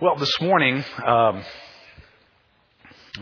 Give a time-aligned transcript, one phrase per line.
[0.00, 1.44] Well, this morning, um,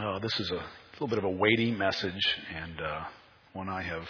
[0.01, 3.05] uh, this is a little bit of a weighty message, and uh,
[3.53, 4.09] one I have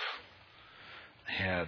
[1.25, 1.67] had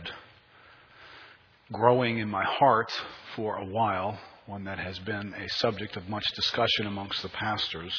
[1.72, 2.93] growing in my heart
[3.35, 7.92] for a while, one that has been a subject of much discussion amongst the pastors,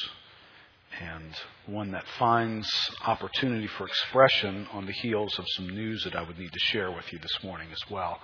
[1.01, 1.33] and
[1.65, 2.71] one that finds
[3.05, 6.91] opportunity for expression on the heels of some news that I would need to share
[6.91, 8.21] with you this morning as well.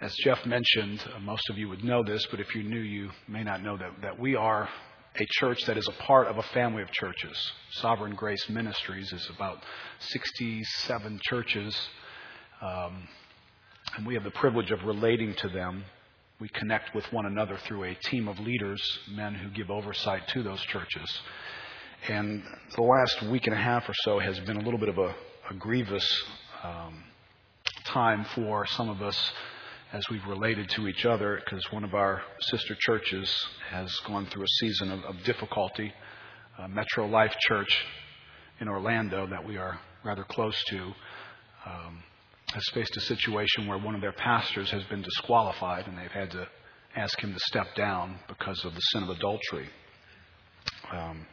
[0.00, 3.10] As Jeff mentioned, uh, most of you would know this, but if you're new, you
[3.26, 4.68] may not know that, that we are
[5.16, 7.36] a church that is a part of a family of churches.
[7.72, 9.58] Sovereign Grace Ministries is about
[9.98, 11.76] 67 churches,
[12.62, 13.08] um,
[13.96, 15.84] and we have the privilege of relating to them.
[16.38, 18.80] We connect with one another through a team of leaders,
[19.10, 21.22] men who give oversight to those churches.
[22.08, 22.44] And
[22.76, 25.12] the last week and a half or so has been a little bit of a,
[25.50, 26.22] a grievous
[26.62, 27.02] um,
[27.86, 29.32] time for some of us
[29.92, 34.42] as we've related to each other because one of our sister churches has gone through
[34.42, 35.92] a season of, of difficulty.
[36.58, 37.86] Uh, Metro Life Church
[38.60, 40.92] in Orlando, that we are rather close to,
[41.64, 42.02] um,
[42.52, 46.30] has faced a situation where one of their pastors has been disqualified and they've had
[46.32, 46.46] to
[46.94, 49.68] ask him to step down because of the sin of adultery.
[50.92, 51.26] Um,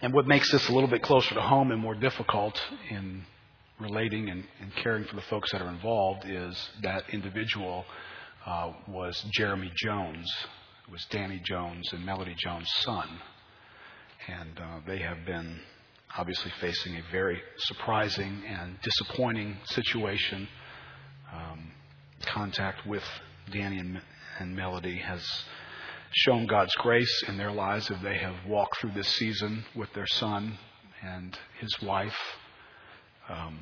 [0.00, 3.24] and what makes this a little bit closer to home and more difficult in
[3.82, 7.84] relating and, and, caring for the folks that are involved is that individual
[8.46, 10.30] uh, was Jeremy Jones.
[10.90, 13.08] Was Danny Jones and Melody Jones' son.
[14.28, 15.60] And uh, they have been
[16.16, 20.48] obviously facing a very surprising and disappointing situation.
[21.32, 21.72] Um,
[22.26, 23.04] contact with
[23.50, 24.00] Danny and,
[24.38, 25.24] and Melody has
[26.12, 30.06] shown God's grace in their lives as they have walked through this season with their
[30.06, 30.58] son
[31.02, 32.16] and his wife
[33.32, 33.58] um,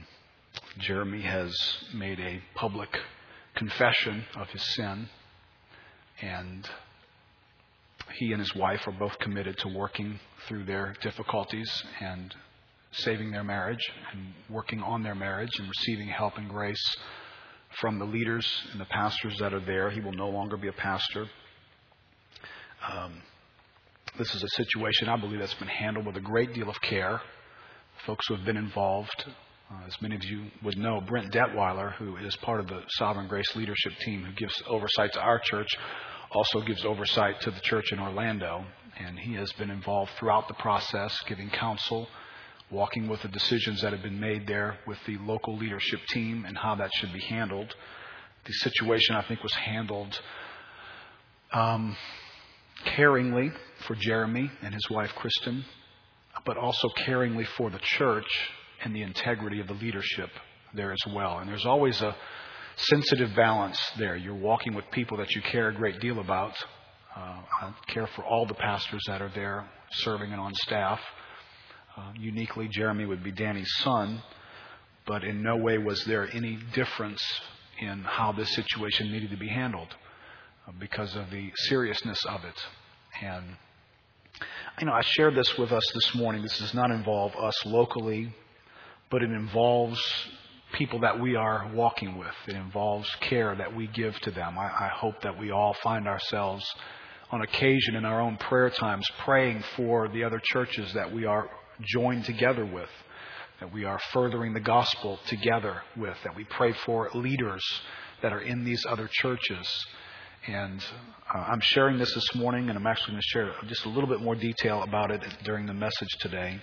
[0.79, 1.55] Jeremy has
[1.95, 2.89] made a public
[3.55, 5.09] confession of his sin,
[6.21, 6.69] and
[8.15, 10.19] he and his wife are both committed to working
[10.49, 12.35] through their difficulties and
[12.93, 16.97] saving their marriage and working on their marriage and receiving help and grace
[17.81, 19.91] from the leaders and the pastors that are there.
[19.91, 21.27] He will no longer be a pastor.
[22.91, 23.23] Um,
[24.19, 27.21] this is a situation I believe that's been handled with a great deal of care.
[28.07, 29.27] Folks who have been involved
[29.71, 33.29] uh, as many of you would know, Brent Detwiler, who is part of the Sovereign
[33.29, 35.69] Grace leadership team who gives oversight to our church,
[36.33, 38.65] also gives oversight to the church in Orlando.
[38.99, 42.09] And he has been involved throughout the process, giving counsel,
[42.71, 46.59] walking with the decisions that have been made there with the local leadership team and
[46.59, 47.75] how that should be handled.
[48.47, 50.21] The situation, I think, was handled
[51.53, 51.97] um,
[52.85, 53.53] caringly
[53.87, 55.65] for Jeremy and his wife, Kristen,
[56.45, 58.51] but also caringly for the church
[58.83, 60.31] and the integrity of the leadership
[60.75, 61.39] there as well.
[61.39, 62.15] And there's always a
[62.77, 64.17] sensitive balance there.
[64.17, 66.55] You're walking with people that you care a great deal about.
[67.15, 71.01] Uh, I care for all the pastors that are there serving and on staff.
[71.97, 74.23] Uh, uniquely, Jeremy would be Danny's son,
[75.07, 77.23] but in no way was there any difference
[77.81, 79.89] in how this situation needed to be handled
[80.67, 82.55] uh, because of the seriousness of it.
[83.23, 83.45] And
[84.79, 86.43] you know, I shared this with us this morning.
[86.43, 88.33] This does not involve us locally
[89.11, 90.01] but it involves
[90.73, 92.35] people that we are walking with.
[92.47, 94.57] It involves care that we give to them.
[94.59, 96.65] I, I, hope that we all find ourselves
[97.33, 101.51] on occasion in our own prayer times praying for the other churches that we are
[101.83, 102.89] joined together with,
[103.59, 107.65] that we are furthering the gospel together with, that we pray for leaders
[108.23, 109.87] that are in these other churches.
[110.47, 110.83] And
[111.35, 114.09] uh, I'm sharing this this morning, and I'm actually going to share just a little
[114.09, 116.63] bit more detail about it during the message today.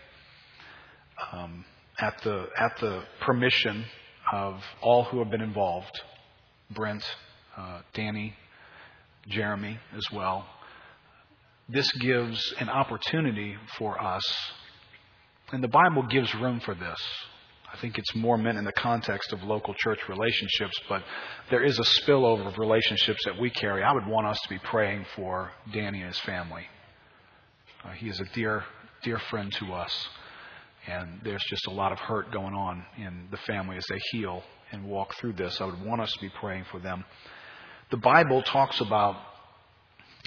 [1.32, 1.66] Um,
[2.00, 3.86] at the, at the permission
[4.32, 6.02] of all who have been involved
[6.72, 7.04] Brent,
[7.56, 8.36] uh, Danny,
[9.28, 10.46] Jeremy as well.
[11.70, 14.24] This gives an opportunity for us,
[15.52, 17.00] and the Bible gives room for this.
[17.74, 21.04] I think it's more meant in the context of local church relationships, but
[21.50, 23.84] there is a spillover of relationships that we carry.
[23.84, 26.66] I would want us to be praying for Danny and his family.
[27.84, 28.64] Uh, he is a dear,
[29.04, 30.08] dear friend to us.
[30.88, 34.44] And there's just a lot of hurt going on in the family as they heal
[34.72, 35.60] and walk through this.
[35.60, 37.04] I would want us to be praying for them.
[37.90, 39.18] The Bible talks about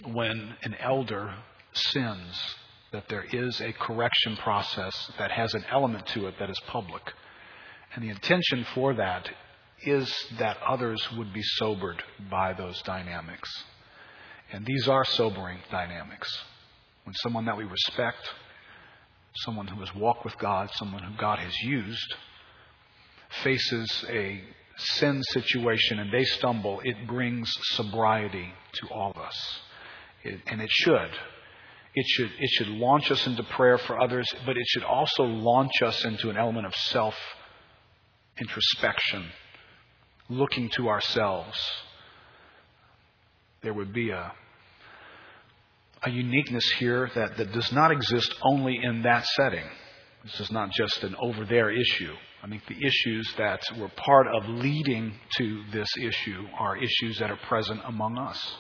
[0.05, 1.35] when an elder
[1.73, 2.57] sins,
[2.93, 7.03] that there is a correction process that has an element to it that is public.
[7.95, 9.29] And the intention for that
[9.83, 13.51] is that others would be sobered by those dynamics.
[14.53, 16.37] And these are sobering dynamics.
[17.05, 18.29] When someone that we respect,
[19.37, 22.15] someone who has walked with God, someone who God has used,
[23.43, 24.43] faces a
[24.77, 29.61] sin situation and they stumble, it brings sobriety to all of us.
[30.23, 31.11] It, and it should.
[31.94, 35.83] It should, it should launch us into prayer for others, but it should also launch
[35.83, 37.15] us into an element of self
[38.38, 39.26] introspection,
[40.29, 41.59] looking to ourselves.
[43.62, 44.33] There would be a,
[46.02, 49.64] a uniqueness here that, that does not exist only in that setting.
[50.25, 52.14] This is not just an over there issue.
[52.43, 57.31] I think the issues that were part of leading to this issue are issues that
[57.31, 58.56] are present among us,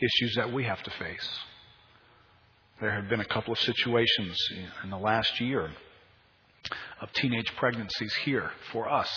[0.00, 1.28] issues that we have to face.
[2.80, 4.38] There have been a couple of situations
[4.84, 5.70] in the last year
[7.00, 9.10] of teenage pregnancies here for us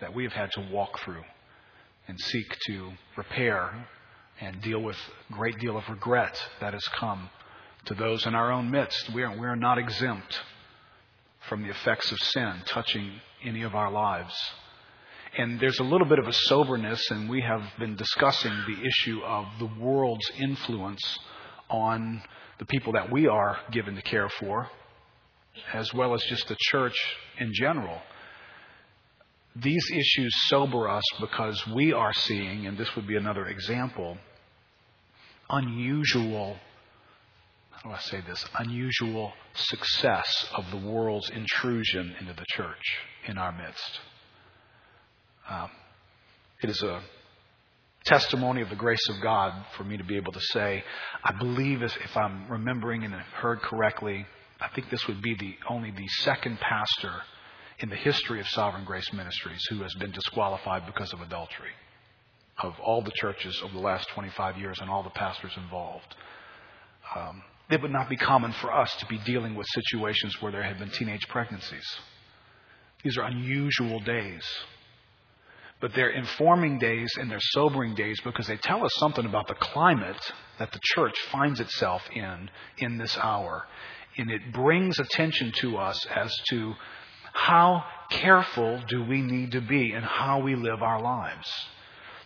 [0.00, 1.24] that we have had to walk through
[2.06, 3.88] and seek to repair
[4.40, 4.96] and deal with
[5.30, 7.30] a great deal of regret that has come
[7.86, 9.12] to those in our own midst.
[9.12, 10.40] We are, we are not exempt
[11.48, 14.34] from the effects of sin touching any of our lives.
[15.36, 19.20] And there's a little bit of a soberness, and we have been discussing the issue
[19.24, 21.02] of the world's influence
[21.70, 22.22] on
[22.58, 24.68] the people that we are given to care for,
[25.72, 26.96] as well as just the church
[27.38, 28.00] in general.
[29.54, 34.18] These issues sober us because we are seeing, and this would be another example,
[35.50, 36.56] unusual,
[37.70, 43.38] how do I say this, unusual success of the world's intrusion into the church in
[43.38, 44.00] our midst.
[45.48, 45.70] Um,
[46.62, 47.00] it is a
[48.04, 50.82] testimony of the grace of God for me to be able to say,
[51.24, 54.26] I believe, if I'm remembering and heard correctly,
[54.60, 57.12] I think this would be the only the second pastor
[57.80, 61.70] in the history of Sovereign Grace Ministries who has been disqualified because of adultery
[62.62, 66.14] of all the churches over the last 25 years and all the pastors involved.
[67.14, 70.62] Um, it would not be common for us to be dealing with situations where there
[70.62, 71.86] have been teenage pregnancies.
[73.04, 74.44] These are unusual days.
[75.80, 79.54] But they're informing days and they're sobering days because they tell us something about the
[79.54, 83.66] climate that the church finds itself in in this hour.
[84.16, 86.74] And it brings attention to us as to
[87.32, 91.48] how careful do we need to be in how we live our lives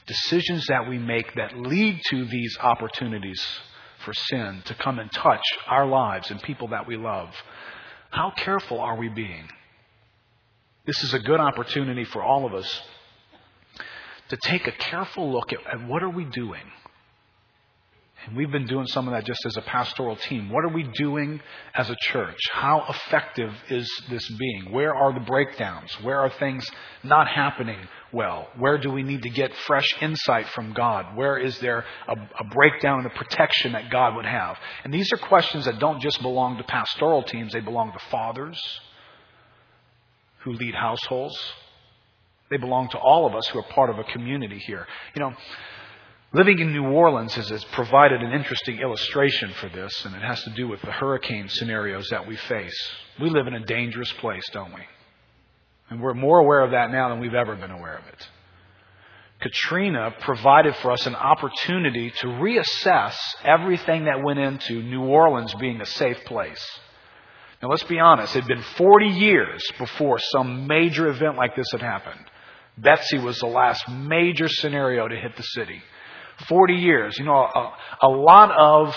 [0.06, 3.44] decisions that we make that lead to these opportunities
[4.04, 7.30] for sin to come and touch our lives and people that we love,
[8.10, 9.48] how careful are we being?
[10.84, 12.82] This is a good opportunity for all of us
[14.28, 16.62] to take a careful look at, at what are we doing?
[18.26, 20.48] And we've been doing some of that just as a pastoral team.
[20.50, 21.40] What are we doing
[21.74, 22.38] as a church?
[22.52, 24.70] How effective is this being?
[24.72, 25.92] Where are the breakdowns?
[26.02, 26.64] Where are things
[27.02, 27.78] not happening
[28.12, 28.48] well?
[28.56, 31.16] Where do we need to get fresh insight from God?
[31.16, 34.56] Where is there a, a breakdown in the protection that God would have?
[34.84, 38.60] And these are questions that don't just belong to pastoral teams, they belong to fathers
[40.40, 41.36] who lead households.
[42.50, 44.86] They belong to all of us who are part of a community here.
[45.14, 45.32] You know,
[46.34, 50.42] Living in New Orleans has, has, provided an interesting illustration for this, and it has
[50.44, 52.90] to do with the hurricane scenarios that we face.
[53.20, 54.80] We live in a dangerous place, don't we?
[55.90, 58.28] And we're more aware of that now than we've ever been aware of it.
[59.40, 63.14] Katrina provided for us an opportunity to reassess
[63.44, 66.64] everything that went into New Orleans being a safe place.
[67.62, 71.70] Now, let's be honest, it had been 40 years before some major event like this
[71.72, 72.24] had happened.
[72.78, 75.82] Betsy was the last major scenario to hit the city.
[76.48, 77.18] 40 years.
[77.18, 78.94] You know, a, a lot of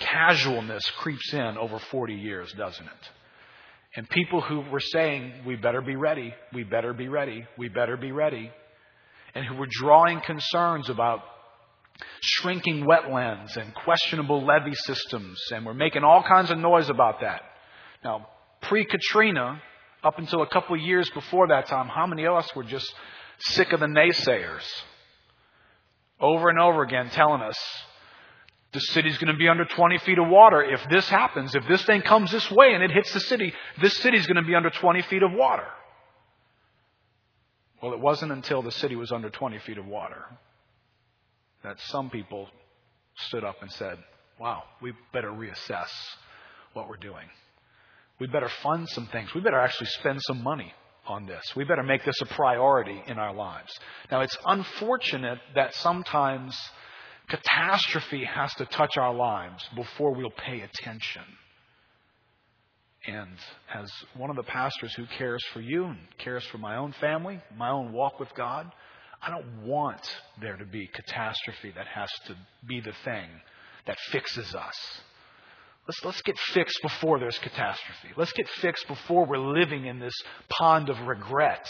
[0.00, 3.10] casualness creeps in over 40 years, doesn't it?
[3.94, 7.96] And people who were saying, we better be ready, we better be ready, we better
[7.96, 8.50] be ready,
[9.34, 11.20] and who were drawing concerns about
[12.22, 17.42] shrinking wetlands and questionable levee systems, and were making all kinds of noise about that.
[18.02, 18.28] Now,
[18.62, 19.60] pre Katrina,
[20.02, 22.92] up until a couple of years before that time, how many of us were just
[23.40, 24.64] sick of the naysayers?
[26.22, 27.58] Over and over again telling us
[28.72, 30.62] the city's going to be under 20 feet of water.
[30.62, 33.52] If this happens, if this thing comes this way and it hits the city,
[33.82, 35.66] this city's going to be under 20 feet of water.
[37.82, 40.24] Well, it wasn't until the city was under 20 feet of water
[41.64, 42.48] that some people
[43.26, 43.98] stood up and said,
[44.40, 45.90] wow, we better reassess
[46.72, 47.26] what we're doing.
[48.18, 49.34] We better fund some things.
[49.34, 50.72] We better actually spend some money
[51.06, 51.42] on this.
[51.56, 53.72] We better make this a priority in our lives.
[54.10, 56.56] Now, it's unfortunate that sometimes
[57.28, 61.22] catastrophe has to touch our lives before we'll pay attention.
[63.06, 63.36] And
[63.74, 67.40] as one of the pastors who cares for you and cares for my own family,
[67.56, 68.70] my own walk with God,
[69.20, 70.00] I don't want
[70.40, 73.28] there to be catastrophe that has to be the thing
[73.86, 75.00] that fixes us.
[75.86, 78.08] Let's, let's get fixed before there's catastrophe.
[78.16, 80.14] Let's get fixed before we're living in this
[80.48, 81.66] pond of regret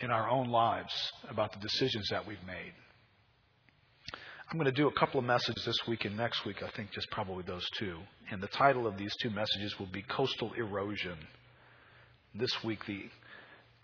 [0.00, 0.92] in our own lives
[1.30, 2.72] about the decisions that we've made.
[4.50, 6.62] I'm going to do a couple of messages this week and next week.
[6.62, 7.96] I think just probably those two.
[8.30, 11.16] And the title of these two messages will be Coastal Erosion.
[12.34, 13.04] This week, the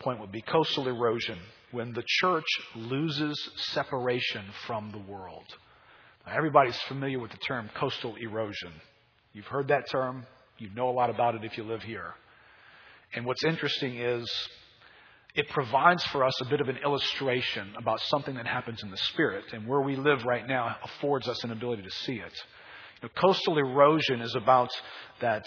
[0.00, 1.38] point would be Coastal Erosion
[1.70, 2.44] when the church
[2.76, 5.46] loses separation from the world.
[6.26, 8.72] Now, everybody's familiar with the term coastal erosion.
[9.32, 10.26] You've heard that term.
[10.58, 12.14] You know a lot about it if you live here.
[13.14, 14.30] And what's interesting is
[15.34, 18.96] it provides for us a bit of an illustration about something that happens in the
[18.96, 19.44] spirit.
[19.52, 22.32] And where we live right now affords us an ability to see it.
[23.00, 24.70] You know, coastal erosion is about
[25.20, 25.46] that,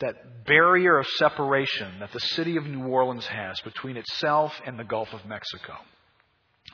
[0.00, 4.84] that barrier of separation that the city of New Orleans has between itself and the
[4.84, 5.74] Gulf of Mexico.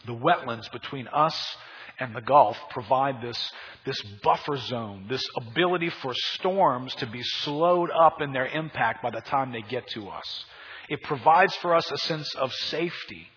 [0.07, 1.57] The wetlands between us
[1.98, 3.52] and the Gulf provide this,
[3.84, 9.10] this buffer zone, this ability for storms to be slowed up in their impact by
[9.10, 10.44] the time they get to us.
[10.88, 13.28] It provides for us a sense of safety.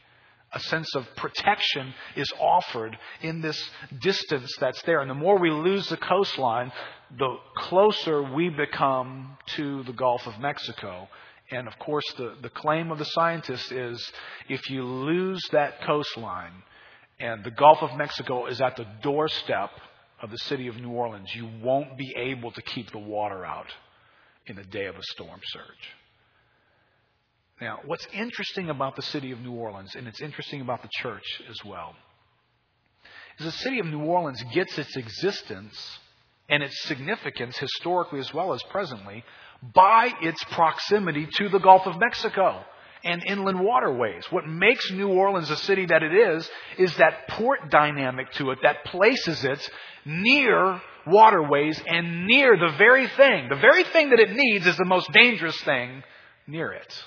[0.54, 3.70] A sense of protection is offered in this
[4.02, 5.00] distance that's there.
[5.00, 6.74] And the more we lose the coastline,
[7.18, 11.08] the closer we become to the Gulf of Mexico.
[11.52, 14.12] And of course, the, the claim of the scientists is
[14.50, 16.64] if you lose that coastline
[17.22, 19.70] and the Gulf of Mexico is at the doorstep
[20.22, 23.68] of the city of New Orleans, you won't be able to keep the water out
[24.48, 25.64] in the day of a storm surge.
[27.62, 31.42] Now, what's interesting about the city of New Orleans, and it's interesting about the church
[31.48, 31.96] as well,
[33.38, 36.00] is the city of New Orleans gets its existence
[36.50, 39.24] and its significance historically as well as presently
[39.76, 42.66] by its proximity to the Gulf of Mexico
[43.04, 44.26] and inland waterways.
[44.30, 48.60] What makes New Orleans the city that it is is that port dynamic to it
[48.64, 49.70] that places it
[50.06, 53.50] near waterways and near the very thing.
[53.50, 56.04] The very thing that it needs is the most dangerous thing
[56.48, 57.04] near it.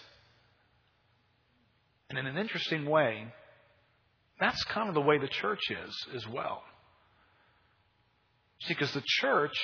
[2.11, 3.27] And in an interesting way,
[4.41, 6.63] that's kind of the way the church is as well.
[8.63, 9.57] See, because the church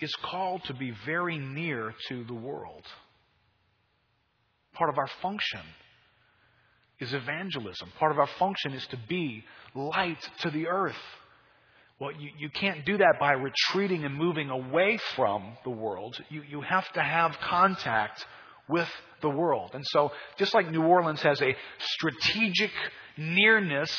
[0.00, 2.84] is called to be very near to the world.
[4.78, 5.60] Part of our function
[7.00, 7.90] is evangelism.
[7.98, 9.44] Part of our function is to be
[9.74, 10.96] light to the earth.
[12.00, 16.16] Well, you, you can't do that by retreating and moving away from the world.
[16.28, 18.24] You, you have to have contact
[18.68, 18.88] with
[19.20, 19.72] the world.
[19.74, 22.70] And so, just like New Orleans has a strategic
[23.16, 23.92] nearness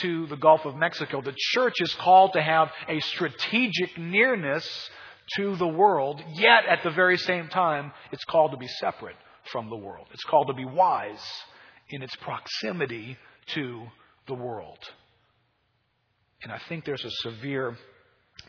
[0.00, 4.66] to the Gulf of Mexico, the church is called to have a strategic nearness
[5.36, 9.16] to the world, yet at the very same time, it's called to be separate
[9.50, 10.06] from the world.
[10.12, 11.22] It's called to be wise
[11.88, 13.16] in its proximity
[13.54, 13.82] to
[14.26, 14.78] the world.
[16.42, 17.76] And I think there's a severe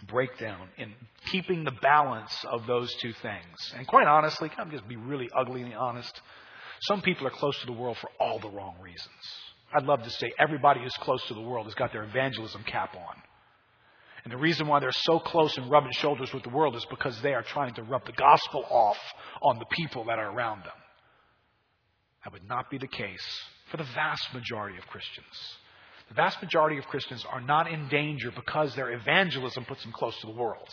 [0.08, 0.94] breakdown in
[1.32, 3.74] keeping the balance of those two things.
[3.78, 6.20] And quite honestly, can I just be really ugly and honest?
[6.82, 9.10] Some people are close to the world for all the wrong reasons.
[9.74, 12.96] I'd love to say everybody who's close to the world has got their evangelism cap
[12.96, 13.16] on.
[14.24, 17.22] And the reason why they're so close and rubbing shoulders with the world is because
[17.22, 18.98] they are trying to rub the gospel off
[19.42, 20.74] on the people that are around them.
[22.24, 25.58] That would not be the case for the vast majority of Christians.
[26.10, 30.20] The vast majority of Christians are not in danger because their evangelism puts them close
[30.22, 30.70] to the world.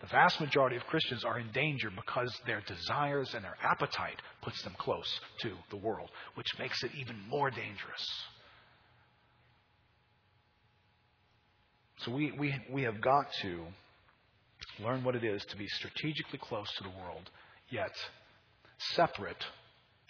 [0.00, 4.62] The vast majority of Christians are in danger because their desires and their appetite puts
[4.62, 8.24] them close to the world, which makes it even more dangerous.
[11.98, 13.66] So we, we, we have got to
[14.82, 17.28] learn what it is to be strategically close to the world,
[17.68, 17.92] yet
[18.94, 19.44] separate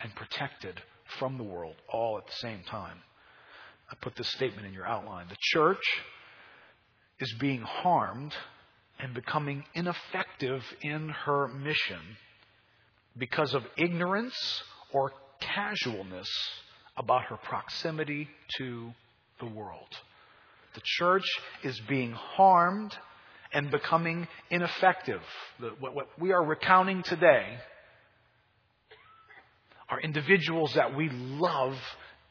[0.02, 0.80] and protected
[1.19, 2.99] from the world all at the same time.
[3.90, 5.26] I put this statement in your outline.
[5.28, 5.83] The church
[7.19, 8.33] is being harmed
[8.99, 12.00] and becoming ineffective in her mission
[13.16, 16.28] because of ignorance or casualness
[16.97, 18.28] about her proximity
[18.59, 18.92] to
[19.40, 19.88] the world.
[20.75, 21.26] The church
[21.64, 22.95] is being harmed
[23.52, 25.21] and becoming ineffective.
[25.59, 27.59] The, what, what we are recounting today
[29.90, 31.76] are individuals that we love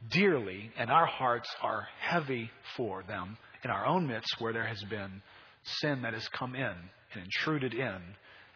[0.10, 4.82] dearly, and our hearts are heavy for them in our own midst where there has
[4.90, 5.22] been
[5.64, 6.64] sin that has come in
[7.14, 8.02] and intruded in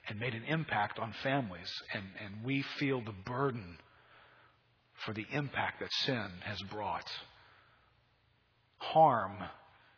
[0.07, 1.71] and made an impact on families.
[1.93, 3.77] And, and we feel the burden
[5.05, 7.09] for the impact that sin has brought.
[8.77, 9.37] Harm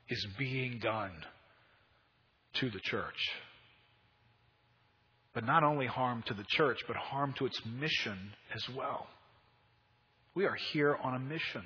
[0.09, 1.12] is being done
[2.53, 3.31] to the church.
[5.36, 8.18] But not only harm to the church, but harm to its mission
[8.56, 9.06] as well.
[10.34, 11.63] We are here on a mission.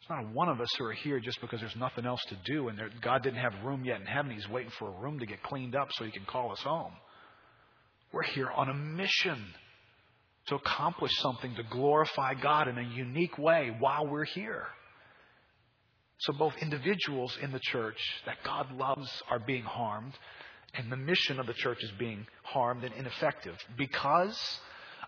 [0.00, 2.68] It's not one of us who are here just because there's nothing else to do
[2.68, 4.30] and there, God didn't have room yet in heaven.
[4.30, 6.92] He's waiting for a room to get cleaned up so he can call us home.
[8.12, 9.44] We're here on a mission
[10.46, 14.66] to accomplish something to glorify God in a unique way while we're here.
[16.18, 20.14] So both individuals in the church that God loves are being harmed,
[20.76, 24.38] and the mission of the church is being harmed and ineffective because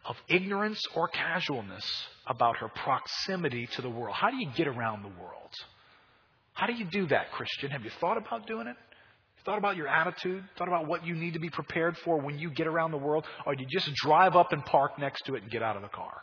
[0.05, 1.85] of ignorance or casualness
[2.27, 4.15] about her proximity to the world.
[4.15, 5.53] How do you get around the world?
[6.55, 7.71] How do you do that, Christian?
[7.71, 8.77] Have you thought about doing it?
[9.45, 10.43] Thought about your attitude?
[10.57, 13.25] Thought about what you need to be prepared for when you get around the world?
[13.47, 15.83] Or do you just drive up and park next to it and get out of
[15.83, 16.23] the car?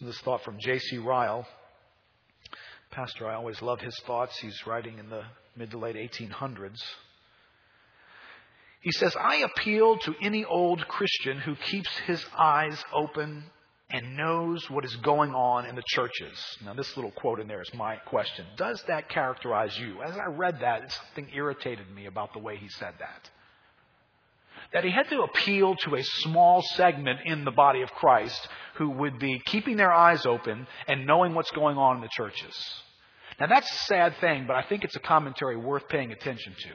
[0.00, 0.98] This thought from J.C.
[0.98, 1.46] Ryle.
[2.92, 4.38] Pastor, I always loved his thoughts.
[4.38, 5.22] He's writing in the
[5.56, 6.78] mid to late 1800s.
[8.80, 13.44] He says, I appeal to any old Christian who keeps his eyes open
[13.90, 16.38] and knows what is going on in the churches.
[16.64, 18.46] Now, this little quote in there is my question.
[18.56, 20.00] Does that characterize you?
[20.02, 23.30] As I read that, something irritated me about the way he said that.
[24.72, 28.90] That he had to appeal to a small segment in the body of Christ who
[28.90, 32.54] would be keeping their eyes open and knowing what's going on in the churches.
[33.38, 36.70] Now, that's a sad thing, but I think it's a commentary worth paying attention to.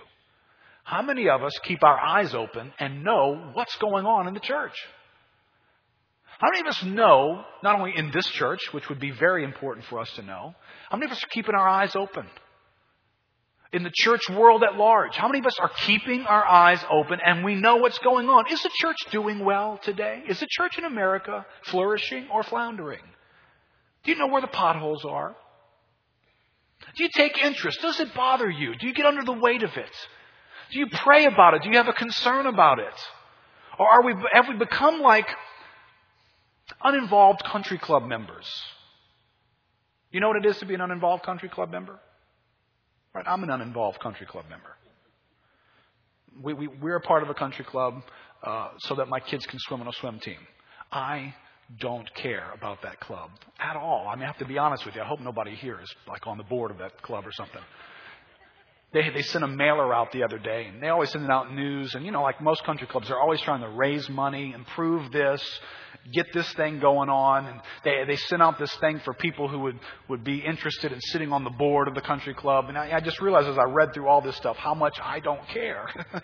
[0.86, 4.39] How many of us keep our eyes open and know what's going on in the
[4.39, 4.75] church?
[6.38, 9.88] How many of us know, not only in this church, which would be very important
[9.88, 10.54] for us to know,
[10.92, 12.27] how many of us are keeping our eyes open?
[13.74, 17.20] In the church world at large, how many of us are keeping our eyes open
[17.25, 18.46] and we know what's going on?
[18.51, 20.22] Is the church doing well today?
[20.30, 23.01] Is the church in America flourishing or floundering?
[24.04, 25.36] Do you know where the potholes are?
[26.96, 27.82] Do you take interest?
[27.82, 28.75] Does it bother you?
[28.77, 29.89] Do you get under the weight of it?
[30.72, 31.63] Do you pray about it?
[31.63, 32.93] Do you have a concern about it?
[33.77, 35.27] Or are we, have we become like
[36.84, 38.45] uninvolved country club members?
[40.12, 42.00] You know what it is to be an uninvolved country club member?
[43.13, 44.75] Right, I'm an uninvolved country club member.
[46.41, 48.01] We, we, we're a part of a country club
[48.43, 50.39] uh, so that my kids can swim on a swim team.
[50.91, 51.34] I
[51.79, 54.07] don't care about that club at all.
[54.07, 55.01] I mean, I have to be honest with you.
[55.01, 57.62] I hope nobody here is like on the board of that club or something.
[58.95, 61.53] They, they sent a mailer out the other day, and they always send it out
[61.53, 61.95] news.
[61.95, 65.43] And, you know, like most country clubs, they're always trying to raise money, improve this,
[66.13, 67.45] get this thing going on.
[67.45, 69.77] And they, they sent out this thing for people who would,
[70.08, 72.69] would be interested in sitting on the board of the country club.
[72.69, 75.19] And I, I just realized as I read through all this stuff how much I
[75.19, 75.89] don't care.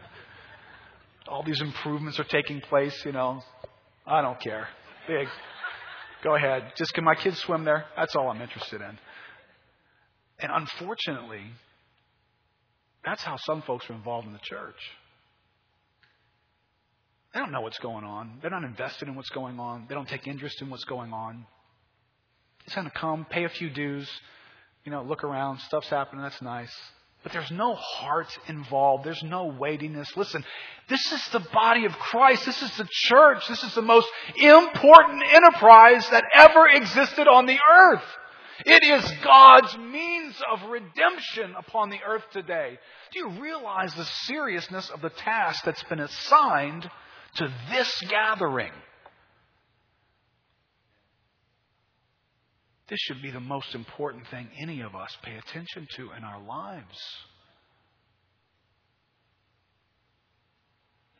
[1.27, 3.43] all these improvements are taking place, you know.
[4.07, 4.69] I don't care.
[5.09, 5.27] Big.
[6.23, 6.71] Go ahead.
[6.77, 7.83] Just can my kids swim there?
[7.97, 8.97] That's all I'm interested in.
[10.39, 11.43] And unfortunately,
[13.03, 14.75] that's how some folks are involved in the church.
[17.33, 18.39] They don't know what's going on.
[18.41, 19.85] They're not invested in what's going on.
[19.87, 21.45] They don't take interest in what's going on.
[22.65, 24.09] It's going to come, pay a few dues,
[24.83, 26.73] you know, look around, stuff's happening, that's nice.
[27.23, 29.03] But there's no heart involved.
[29.03, 30.17] There's no weightiness.
[30.17, 30.43] Listen,
[30.89, 32.45] this is the body of Christ.
[32.45, 33.47] This is the church.
[33.47, 38.03] This is the most important enterprise that ever existed on the earth.
[38.65, 42.77] It is God's means of redemption upon the earth today.
[43.11, 46.89] Do you realize the seriousness of the task that's been assigned
[47.35, 48.71] to this gathering?
[52.87, 56.41] This should be the most important thing any of us pay attention to in our
[56.41, 56.99] lives.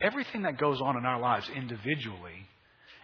[0.02, 2.48] Everything that goes on in our lives individually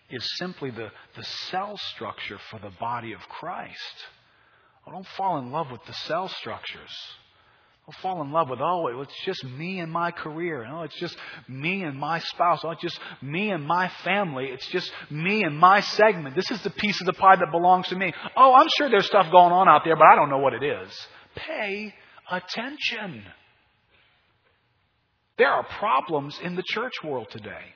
[0.09, 4.07] is simply the, the cell structure for the body of Christ.
[4.87, 6.91] Oh, don't fall in love with the cell structures.
[7.85, 10.65] Don't fall in love with, oh, it's just me and my career.
[10.69, 12.61] Oh, it's just me and my spouse.
[12.63, 14.45] Oh, it's just me and my family.
[14.45, 16.35] It's just me and my segment.
[16.35, 18.13] This is the piece of the pie that belongs to me.
[18.35, 20.63] Oh, I'm sure there's stuff going on out there, but I don't know what it
[20.63, 21.07] is.
[21.35, 21.93] Pay
[22.29, 23.23] attention.
[25.37, 27.73] There are problems in the church world today.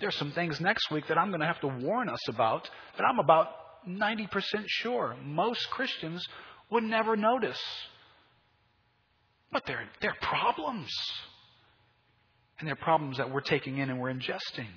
[0.00, 3.04] There's some things next week that I'm going to have to warn us about that
[3.04, 3.48] I'm about
[3.88, 4.28] 90%
[4.66, 6.26] sure most Christians
[6.70, 7.60] would never notice.
[9.50, 10.90] But they're, they're problems.
[12.58, 14.68] And they're problems that we're taking in and we're ingesting.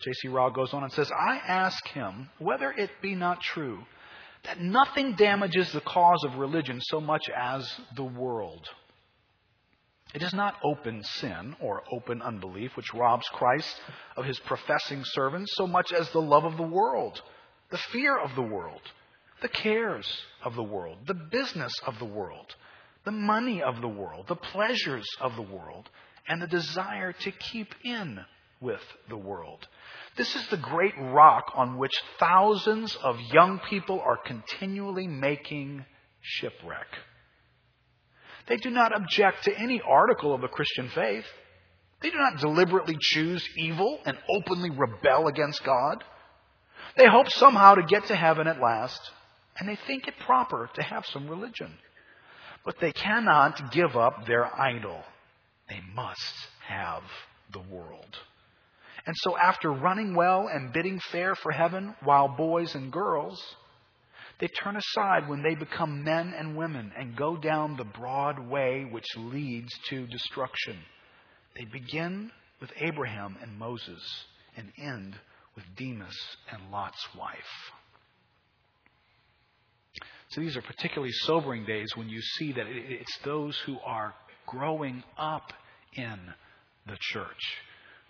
[0.00, 0.28] J.C.
[0.28, 3.80] Ryle goes on and says, I ask him whether it be not true
[4.44, 8.68] that nothing damages the cause of religion so much as the world.
[10.14, 13.74] It is not open sin or open unbelief which robs Christ
[14.16, 17.20] of his professing servants so much as the love of the world
[17.70, 18.80] the fear of the world,
[19.42, 20.06] the cares
[20.44, 22.54] of the world, the business of the world,
[23.04, 25.88] the money of the world, the pleasures of the world,
[26.28, 28.20] and the desire to keep in
[28.60, 29.66] with the world.
[30.16, 35.84] This is the great rock on which thousands of young people are continually making
[36.20, 36.86] shipwreck.
[38.48, 41.26] They do not object to any article of the Christian faith.
[42.00, 46.02] They do not deliberately choose evil and openly rebel against God.
[46.96, 49.00] They hope somehow to get to heaven at last
[49.58, 51.72] and they think it proper to have some religion.
[52.64, 55.02] But they cannot give up their idol.
[55.68, 56.34] They must
[56.66, 57.02] have
[57.52, 58.16] the world.
[59.06, 63.40] And so, after running well and bidding fair for heaven, while boys and girls,
[64.40, 68.86] they turn aside when they become men and women and go down the broad way
[68.90, 70.76] which leads to destruction.
[71.56, 74.02] They begin with Abraham and Moses
[74.56, 75.14] and end
[75.56, 76.16] with Demas
[76.52, 77.72] and Lot's wife.
[80.28, 84.14] So these are particularly sobering days when you see that it's those who are
[84.46, 85.52] growing up
[85.94, 86.18] in
[86.86, 87.58] the church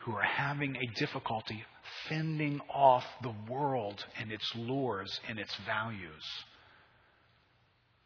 [0.07, 1.65] who are having a difficulty
[2.09, 6.23] fending off the world and its lures and its values.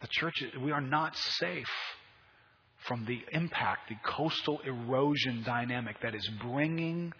[0.00, 1.68] The church, we are not safe
[2.88, 7.12] from the impact, the coastal erosion dynamic that is bringing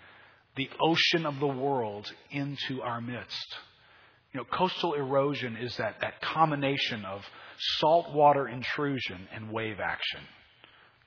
[0.56, 3.56] the ocean of the world into our midst.
[4.32, 7.22] You know, coastal erosion is that, that combination of
[7.78, 10.20] saltwater intrusion and wave action.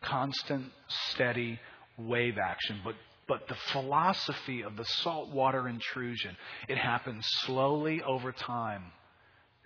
[0.01, 0.65] Constant,
[1.11, 1.59] steady
[1.97, 2.95] wave action, but
[3.27, 6.35] but the philosophy of the saltwater intrusion,
[6.67, 8.83] it happens slowly over time.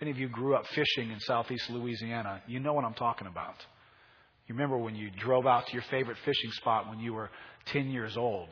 [0.00, 3.56] Any of you grew up fishing in southeast Louisiana, you know what I'm talking about.
[4.46, 7.30] You remember when you drove out to your favorite fishing spot when you were
[7.66, 8.48] 10 years old,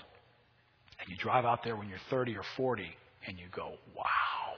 [1.01, 2.85] and you drive out there when you're 30 or 40,
[3.27, 4.55] and you go, wow,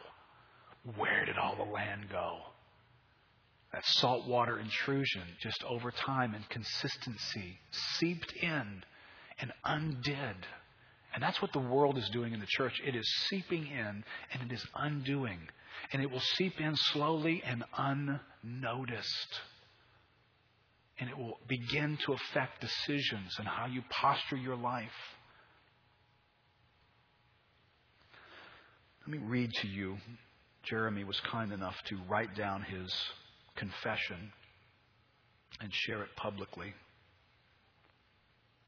[0.97, 2.39] where did all the land go?
[3.73, 7.59] That saltwater intrusion, just over time and consistency,
[7.99, 8.83] seeped in
[9.41, 10.47] and undid.
[11.15, 12.81] And that's what the world is doing in the church.
[12.85, 15.41] It is seeping in and it is undoing.
[15.93, 19.41] And it will seep in slowly and unnoticed.
[20.99, 25.18] And it will begin to affect decisions and how you posture your life.
[29.09, 29.97] Let me read to you.
[30.65, 32.95] Jeremy was kind enough to write down his
[33.57, 34.33] confession
[35.63, 36.75] and share it publicly.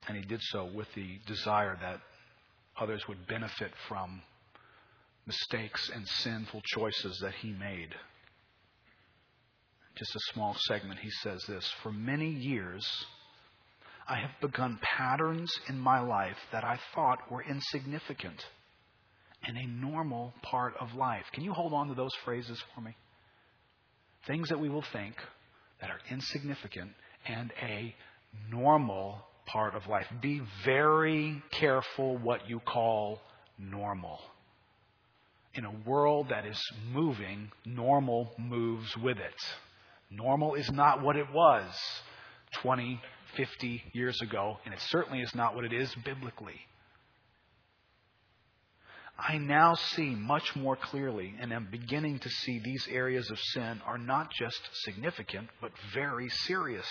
[0.08, 2.00] And he did so with the desire that
[2.80, 4.22] others would benefit from
[5.26, 7.94] mistakes and sinful choices that he made.
[9.94, 12.88] Just a small segment, he says this For many years,
[14.08, 18.42] I have begun patterns in my life that I thought were insignificant
[19.46, 21.24] and a normal part of life.
[21.32, 22.96] Can you hold on to those phrases for me?
[24.26, 25.14] Things that we will think
[25.80, 26.90] that are insignificant
[27.26, 27.94] and a
[28.50, 30.06] normal part of life.
[30.20, 33.20] Be very careful what you call
[33.58, 34.20] normal.
[35.54, 36.60] In a world that is
[36.92, 39.34] moving, normal moves with it.
[40.10, 41.66] Normal is not what it was
[42.62, 43.00] 20,
[43.36, 46.60] 50 years ago, and it certainly is not what it is biblically.
[49.26, 53.80] I now see much more clearly and am beginning to see these areas of sin
[53.86, 56.86] are not just significant, but very serious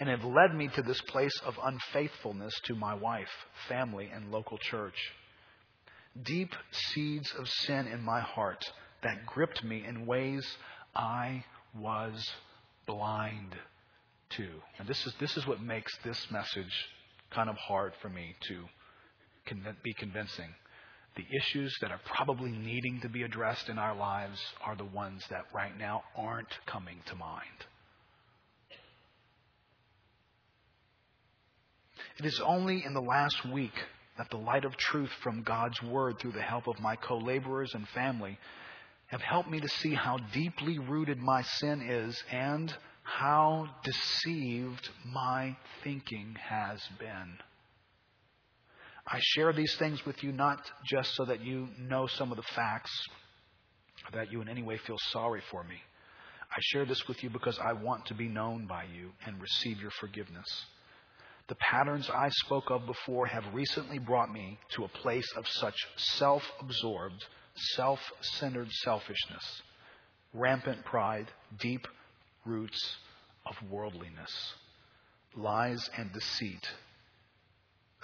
[0.00, 3.30] and have led me to this place of unfaithfulness to my wife,
[3.68, 4.96] family, and local church.
[6.20, 8.64] Deep seeds of sin in my heart
[9.02, 10.44] that gripped me in ways
[10.94, 11.44] I
[11.78, 12.28] was
[12.86, 13.54] blind
[14.30, 14.48] to.
[14.78, 16.72] And this is, this is what makes this message
[17.30, 18.64] kind of hard for me to
[19.82, 20.48] be convincing.
[21.16, 25.24] The issues that are probably needing to be addressed in our lives are the ones
[25.30, 27.64] that right now aren't coming to mind.
[32.18, 33.74] It is only in the last week
[34.18, 37.74] that the light of truth from God's Word, through the help of my co laborers
[37.74, 38.38] and family,
[39.06, 45.56] have helped me to see how deeply rooted my sin is and how deceived my
[45.82, 47.38] thinking has been.
[49.06, 52.42] I share these things with you not just so that you know some of the
[52.54, 52.90] facts,
[54.12, 55.76] that you in any way feel sorry for me.
[56.50, 59.80] I share this with you because I want to be known by you and receive
[59.80, 60.46] your forgiveness.
[61.48, 65.76] The patterns I spoke of before have recently brought me to a place of such
[65.96, 67.22] self absorbed,
[67.74, 68.00] self
[68.38, 69.62] centered selfishness,
[70.32, 71.26] rampant pride,
[71.58, 71.86] deep
[72.46, 72.96] roots
[73.44, 74.54] of worldliness,
[75.36, 76.66] lies, and deceit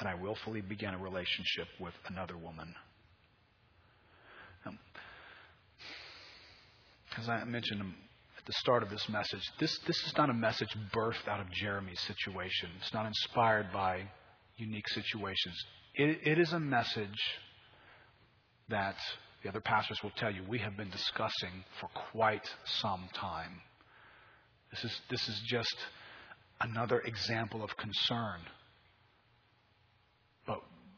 [0.01, 2.75] that I willfully began a relationship with another woman.
[4.65, 4.79] Um,
[7.19, 7.83] as I mentioned
[8.39, 11.51] at the start of this message, this, this is not a message birthed out of
[11.51, 12.71] Jeremy's situation.
[12.81, 14.09] It's not inspired by
[14.57, 15.55] unique situations.
[15.95, 17.21] It, it is a message
[18.71, 18.97] that
[19.43, 23.61] the other pastors will tell you we have been discussing for quite some time.
[24.71, 25.77] This is, this is just
[26.61, 28.41] another example of concern.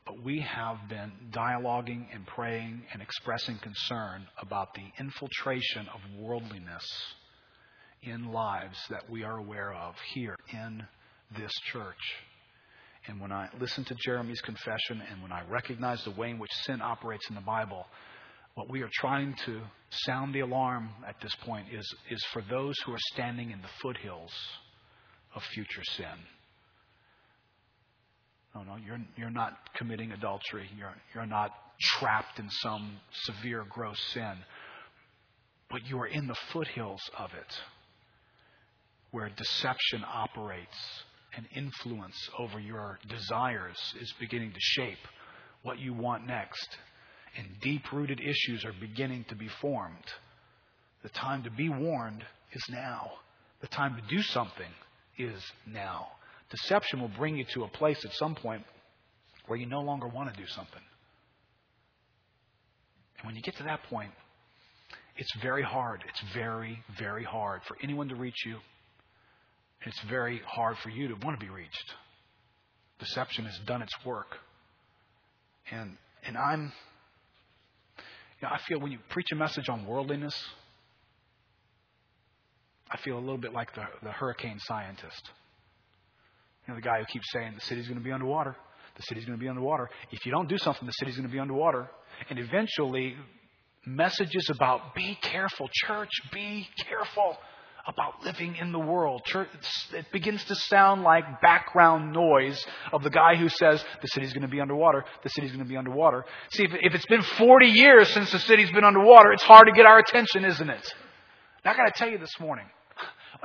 [0.05, 6.85] But we have been dialoguing and praying and expressing concern about the infiltration of worldliness
[8.03, 10.85] in lives that we are aware of here in
[11.38, 11.97] this church.
[13.07, 16.53] And when I listen to Jeremy's confession and when I recognize the way in which
[16.65, 17.87] sin operates in the Bible,
[18.55, 19.61] what we are trying to
[19.91, 23.69] sound the alarm at this point is, is for those who are standing in the
[23.81, 24.33] foothills
[25.35, 26.07] of future sin.
[28.55, 30.69] No, no, you're, you're not committing adultery.
[30.77, 34.35] You're, you're not trapped in some severe, gross sin.
[35.71, 37.61] But you are in the foothills of it,
[39.11, 40.77] where deception operates
[41.35, 44.99] and influence over your desires is beginning to shape
[45.62, 46.69] what you want next.
[47.38, 50.05] And deep rooted issues are beginning to be formed.
[51.03, 53.12] The time to be warned is now.
[53.62, 54.71] The time to do something
[55.17, 56.09] is now.
[56.53, 58.62] Deception will bring you to a place at some point
[59.47, 60.83] where you no longer want to do something.
[63.19, 64.11] And when you get to that point,
[65.17, 66.05] it's very hard.
[66.09, 68.57] It's very, very hard for anyone to reach you.
[69.87, 71.95] It's very hard for you to want to be reached.
[72.99, 74.37] Deception has done its work.
[75.71, 76.73] And and I'm
[78.41, 80.35] you know, I feel when you preach a message on worldliness,
[82.91, 85.31] I feel a little bit like the, the hurricane scientist.
[86.66, 88.57] You know, the guy who keeps saying the city's going to be underwater.
[88.96, 89.90] The city's going to be underwater.
[90.11, 91.90] If you don't do something, the city's going to be underwater.
[92.29, 93.16] And eventually,
[93.87, 97.37] messages about be careful, church, be careful
[97.87, 99.25] about living in the world.
[99.25, 99.48] Church,
[99.92, 104.42] it begins to sound like background noise of the guy who says the city's going
[104.42, 105.05] to be underwater.
[105.25, 106.25] The city's going to be underwater.
[106.51, 109.87] See, if it's been 40 years since the city's been underwater, it's hard to get
[109.87, 110.94] our attention, isn't it?
[111.64, 112.66] Now, I got to tell you this morning,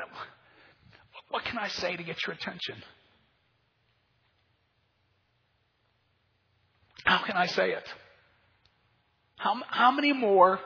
[1.29, 2.75] what can I say to get your attention?
[7.03, 7.83] How can I say it?
[9.37, 10.59] How, how many more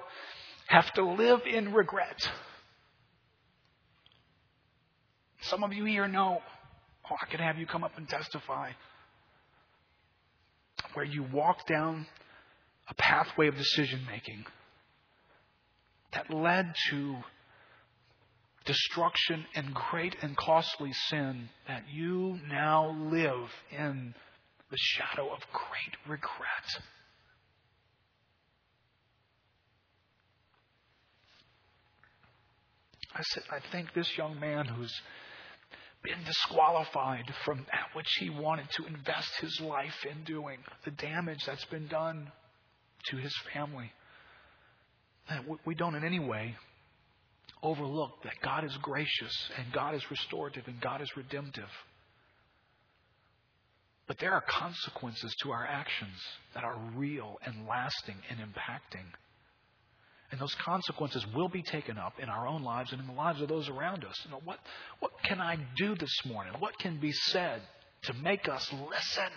[0.67, 2.17] have to live in regret?
[5.41, 6.41] Some of you here know.
[7.09, 8.71] Oh, I could have you come up and testify.
[10.93, 12.07] Where you walk down
[12.87, 14.45] a pathway of decision making
[16.13, 17.15] that led to
[18.65, 24.13] destruction and great and costly sin that you now live in
[24.71, 26.83] the shadow of great regret.
[33.13, 34.93] I said, I think this young man who's
[36.01, 41.45] been disqualified from that which he wanted to invest his life in doing, the damage
[41.45, 42.31] that's been done
[43.09, 43.91] to his family,
[45.29, 46.55] that we don't in any way
[47.61, 51.69] overlook that God is gracious and God is restorative and God is redemptive.
[54.11, 56.17] But there are consequences to our actions
[56.53, 59.05] that are real and lasting and impacting.
[60.29, 63.39] And those consequences will be taken up in our own lives and in the lives
[63.39, 64.19] of those around us.
[64.25, 64.59] You know, what,
[64.99, 66.51] what can I do this morning?
[66.59, 67.61] What can be said
[68.01, 69.31] to make us listen?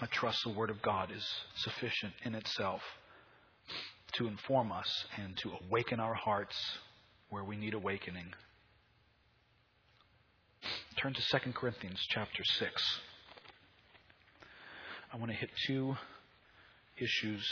[0.00, 1.24] I trust the Word of God is
[1.56, 2.82] sufficient in itself
[4.14, 6.56] to inform us and to awaken our hearts
[7.30, 8.26] where we need awakening.
[10.96, 13.00] Turn to 2 Corinthians chapter 6.
[15.12, 15.96] I want to hit two
[16.98, 17.48] issues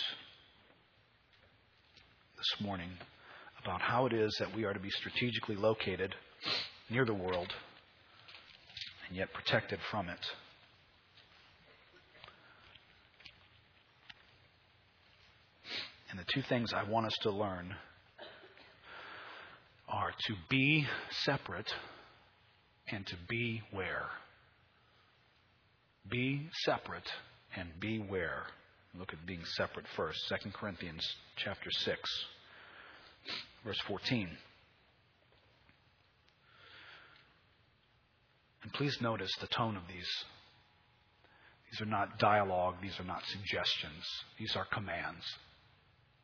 [2.36, 2.90] this morning
[3.62, 6.14] about how it is that we are to be strategically located
[6.90, 7.52] near the world
[9.08, 10.18] and yet protected from it.
[16.12, 17.74] And the two things I want us to learn
[19.88, 20.86] are to be
[21.24, 21.72] separate
[22.90, 24.04] and to be where.
[26.10, 27.08] Be separate
[27.56, 28.42] and beware.
[28.94, 30.18] Look at being separate first.
[30.28, 31.02] 2 Corinthians
[31.42, 32.00] chapter 6,
[33.64, 34.28] verse 14.
[38.64, 40.08] And please notice the tone of these.
[41.70, 44.04] These are not dialogue, these are not suggestions,
[44.38, 45.24] these are commands.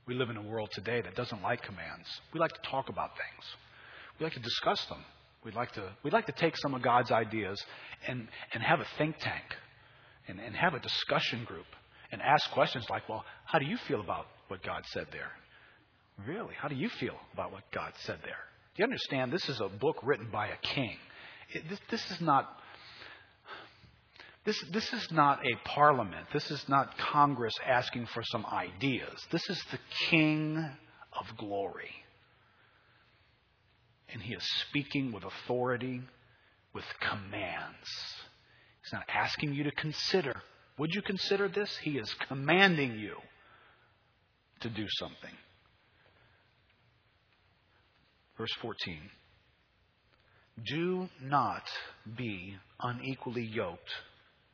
[0.09, 2.09] We live in a world today that doesn't like commands.
[2.33, 3.45] We like to talk about things.
[4.19, 5.05] We like to discuss them.
[5.45, 7.63] We'd like to, we'd like to take some of God's ideas
[8.07, 9.45] and, and have a think tank
[10.27, 11.67] and, and have a discussion group
[12.11, 15.31] and ask questions like, well, how do you feel about what God said there?
[16.27, 16.55] Really?
[16.59, 18.41] How do you feel about what God said there?
[18.77, 19.31] Do you understand?
[19.31, 20.97] This is a book written by a king.
[21.53, 22.49] It, this, this is not
[24.49, 26.25] This, this is not a parliament.
[26.33, 29.13] This is not Congress asking for some ideas.
[29.31, 30.57] This is the King
[31.13, 31.91] of glory.
[34.11, 36.01] And he is speaking with authority,
[36.73, 37.91] with commands.
[38.83, 40.41] He's not asking you to consider.
[40.79, 41.77] Would you consider this?
[41.83, 43.17] He is commanding you
[44.61, 45.35] to do something.
[48.39, 48.99] Verse 14
[50.65, 51.65] Do not
[52.17, 53.91] be unequally yoked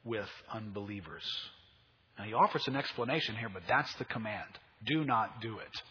[0.04, 1.24] with unbelievers.
[2.18, 4.48] Now, he offers an explanation here, but that's the command.
[4.86, 5.82] Do not do it.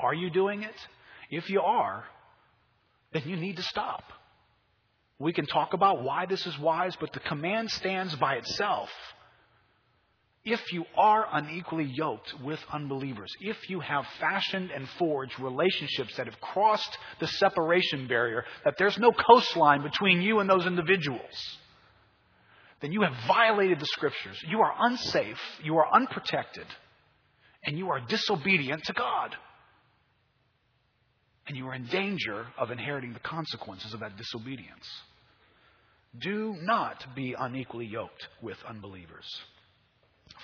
[0.00, 0.74] Are you doing it?
[1.30, 2.04] If you are,
[3.12, 4.02] then you need to stop.
[5.18, 8.90] We can talk about why this is wise, but the command stands by itself.
[10.44, 16.26] If you are unequally yoked with unbelievers, if you have fashioned and forged relationships that
[16.26, 21.58] have crossed the separation barrier, that there's no coastline between you and those individuals,
[22.82, 24.36] then you have violated the scriptures.
[24.46, 26.66] You are unsafe, you are unprotected,
[27.64, 29.34] and you are disobedient to God.
[31.46, 34.86] And you are in danger of inheriting the consequences of that disobedience.
[36.18, 39.26] Do not be unequally yoked with unbelievers.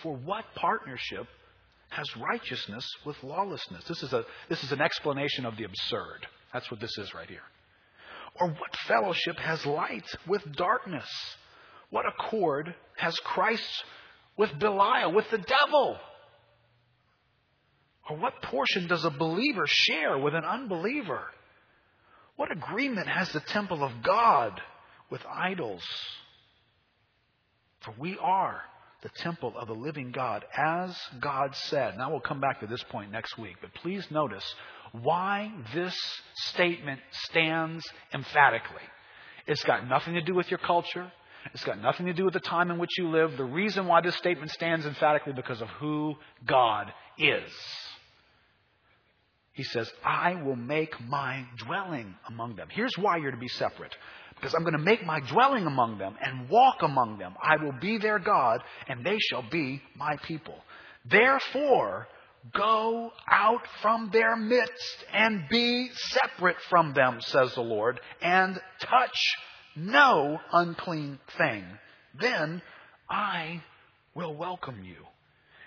[0.02, 1.26] For what partnership
[1.90, 3.84] has righteousness with lawlessness?
[3.84, 6.26] This is, a, this is an explanation of the absurd.
[6.52, 7.42] That's what this is right here.
[8.40, 11.08] Or what fellowship has light with darkness?
[11.90, 13.84] What accord has Christ
[14.36, 15.96] with Belial, with the devil?
[18.08, 21.22] Or what portion does a believer share with an unbeliever?
[22.36, 24.60] What agreement has the temple of God
[25.10, 25.82] with idols?
[27.80, 28.62] For we are
[29.02, 31.96] the temple of the living God, as God said.
[31.96, 34.44] Now we'll come back to this point next week, but please notice
[34.92, 35.96] why this
[36.36, 38.82] statement stands emphatically.
[39.46, 41.10] It's got nothing to do with your culture.
[41.54, 43.36] It's got nothing to do with the time in which you live.
[43.36, 46.14] The reason why this statement stands emphatically because of who
[46.46, 47.50] God is.
[49.52, 52.68] He says, I will make my dwelling among them.
[52.70, 53.92] Here's why you're to be separate
[54.36, 57.34] because I'm going to make my dwelling among them and walk among them.
[57.42, 60.54] I will be their God, and they shall be my people.
[61.04, 62.06] Therefore,
[62.54, 69.18] go out from their midst and be separate from them, says the Lord, and touch
[69.78, 71.64] no unclean thing.
[72.20, 72.62] Then
[73.08, 73.62] I
[74.14, 75.06] will welcome you,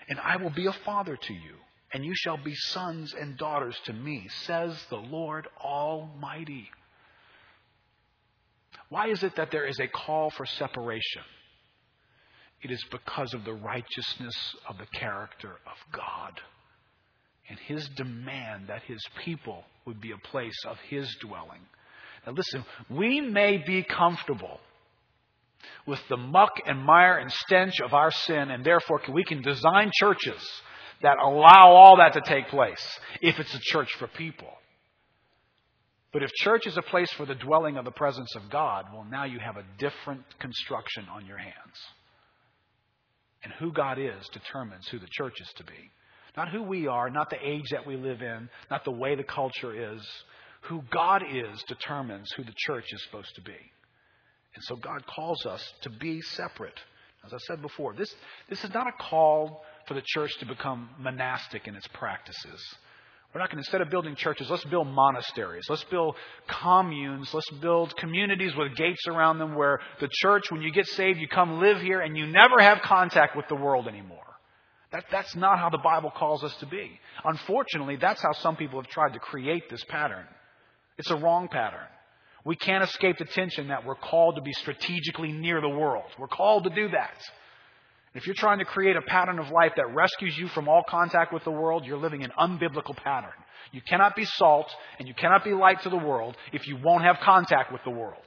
[0.08, 1.56] and I will be a father to you,
[1.92, 6.70] and you shall be sons and daughters to me, says the Lord Almighty.
[8.88, 11.22] Why is it that there is a call for separation?
[12.62, 16.40] It is because of the righteousness of the character of God
[17.48, 21.60] and his demand that his people would be a place of his dwelling.
[22.26, 24.60] Now, listen, we may be comfortable
[25.86, 29.90] with the muck and mire and stench of our sin, and therefore we can design
[29.94, 30.40] churches
[31.02, 34.48] that allow all that to take place if it's a church for people.
[36.12, 39.06] But if church is a place for the dwelling of the presence of God, well,
[39.10, 41.54] now you have a different construction on your hands.
[43.42, 45.90] And who God is determines who the church is to be.
[46.36, 49.24] Not who we are, not the age that we live in, not the way the
[49.24, 50.02] culture is.
[50.62, 53.56] Who God is determines who the church is supposed to be.
[54.54, 56.78] And so God calls us to be separate.
[57.24, 58.12] As I said before, this,
[58.48, 62.60] this is not a call for the church to become monastic in its practices.
[63.32, 65.64] We're not going to, instead of building churches, let's build monasteries.
[65.68, 67.32] Let's build communes.
[67.32, 71.28] Let's build communities with gates around them where the church, when you get saved, you
[71.28, 74.18] come live here and you never have contact with the world anymore.
[74.92, 77.00] That, that's not how the Bible calls us to be.
[77.24, 80.26] Unfortunately, that's how some people have tried to create this pattern.
[81.02, 81.80] It's a wrong pattern.
[82.44, 86.04] We can't escape the tension that we're called to be strategically near the world.
[86.16, 87.20] We're called to do that.
[88.14, 91.32] If you're trying to create a pattern of life that rescues you from all contact
[91.32, 93.32] with the world, you're living an unbiblical pattern.
[93.72, 97.02] You cannot be salt and you cannot be light to the world if you won't
[97.02, 98.22] have contact with the world.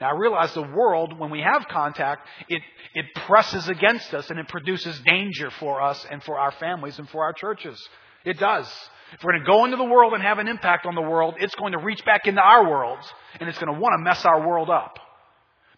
[0.00, 2.62] Now I realize the world, when we have contact, it,
[2.94, 7.08] it presses against us and it produces danger for us and for our families and
[7.08, 7.82] for our churches.
[8.24, 8.72] It does.
[9.12, 11.34] If we're going to go into the world and have an impact on the world,
[11.38, 13.06] it's going to reach back into our worlds
[13.38, 14.98] and it's going to want to mess our world up.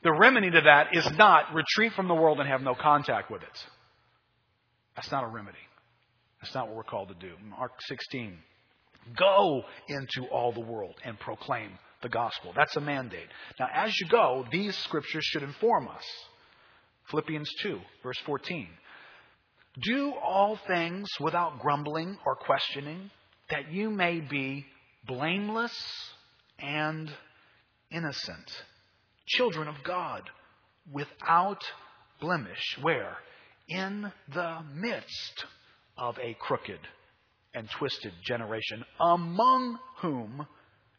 [0.03, 3.43] The remedy to that is not retreat from the world and have no contact with
[3.43, 3.67] it.
[4.95, 5.59] That's not a remedy.
[6.41, 7.33] That's not what we're called to do.
[7.43, 8.39] Mark 16.
[9.17, 11.71] Go into all the world and proclaim
[12.03, 12.53] the gospel.
[12.55, 13.27] That's a mandate.
[13.59, 16.05] Now, as you go, these scriptures should inform us.
[17.11, 18.69] Philippians 2, verse 14.
[19.83, 23.11] Do all things without grumbling or questioning,
[23.51, 24.67] that you may be
[25.07, 25.75] blameless
[26.59, 27.11] and
[27.91, 28.63] innocent
[29.27, 30.23] children of God
[30.93, 31.63] without
[32.21, 32.79] blemish.
[32.83, 33.17] Where?
[33.69, 35.45] In the midst
[35.97, 36.81] of a crooked
[37.55, 40.47] and twisted generation, among whom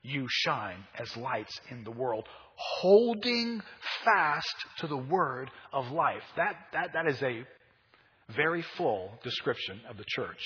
[0.02, 3.62] you shine as lights in the world, holding
[4.04, 6.24] fast to the word of life.
[6.38, 7.46] That, that, that is a
[8.36, 10.42] very full description of the church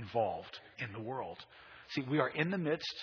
[0.00, 1.38] involved in the world.
[1.90, 2.94] See, we are in the midst,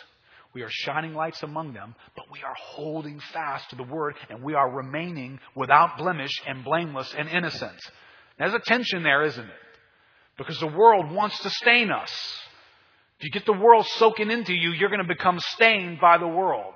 [0.53, 4.41] we are shining lights among them, but we are holding fast to the word and
[4.41, 7.79] we are remaining without blemish and blameless and innocent.
[8.39, 9.51] There's a tension there, isn't it?
[10.37, 12.11] Because the world wants to stain us.
[13.19, 16.27] If you get the world soaking into you, you're going to become stained by the
[16.27, 16.75] world.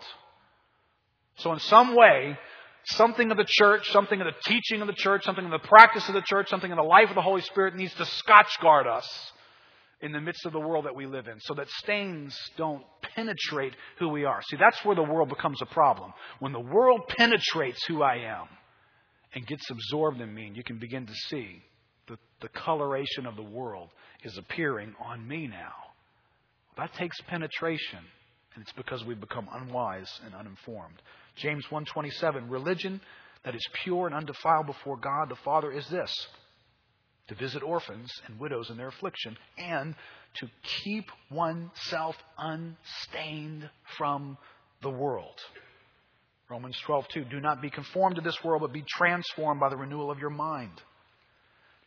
[1.38, 2.38] So in some way,
[2.86, 6.08] something of the church, something of the teaching of the church, something of the practice
[6.08, 8.88] of the church, something of the life of the Holy Spirit needs to scotch guard
[8.88, 9.08] us
[10.02, 12.84] in the midst of the world that we live in so that stains don't
[13.16, 14.42] penetrate who we are.
[14.44, 16.14] See, that's where the world becomes a problem.
[16.40, 18.48] When the world penetrates who I am
[19.34, 21.62] and gets absorbed in me, and you can begin to see
[22.08, 23.90] that the coloration of the world
[24.24, 25.74] is appearing on me now.
[26.78, 28.00] That takes penetration,
[28.56, 31.02] and it's because we've become unwise and uninformed.
[31.36, 33.02] James 1:27 Religion
[33.44, 36.28] that is pure and undefiled before God the Father is this:
[37.28, 39.96] to visit orphans and widows in their affliction and
[40.36, 40.50] to
[40.84, 44.38] keep oneself unstained from
[44.82, 45.40] the world.
[46.50, 50.12] Romans 12:2 Do not be conformed to this world but be transformed by the renewal
[50.12, 50.82] of your mind.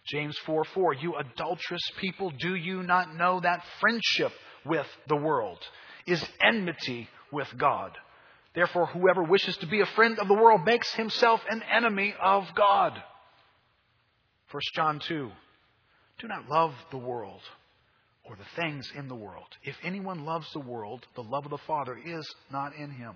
[0.06, 4.32] James 4 4, you adulterous people, do you not know that friendship
[4.64, 5.58] with the world
[6.06, 7.92] is enmity with God?
[8.54, 12.46] Therefore, whoever wishes to be a friend of the world makes himself an enemy of
[12.54, 13.02] God.
[14.54, 15.32] 1 John 2,
[16.20, 17.40] do not love the world
[18.22, 19.48] or the things in the world.
[19.64, 23.14] If anyone loves the world, the love of the Father is not in him.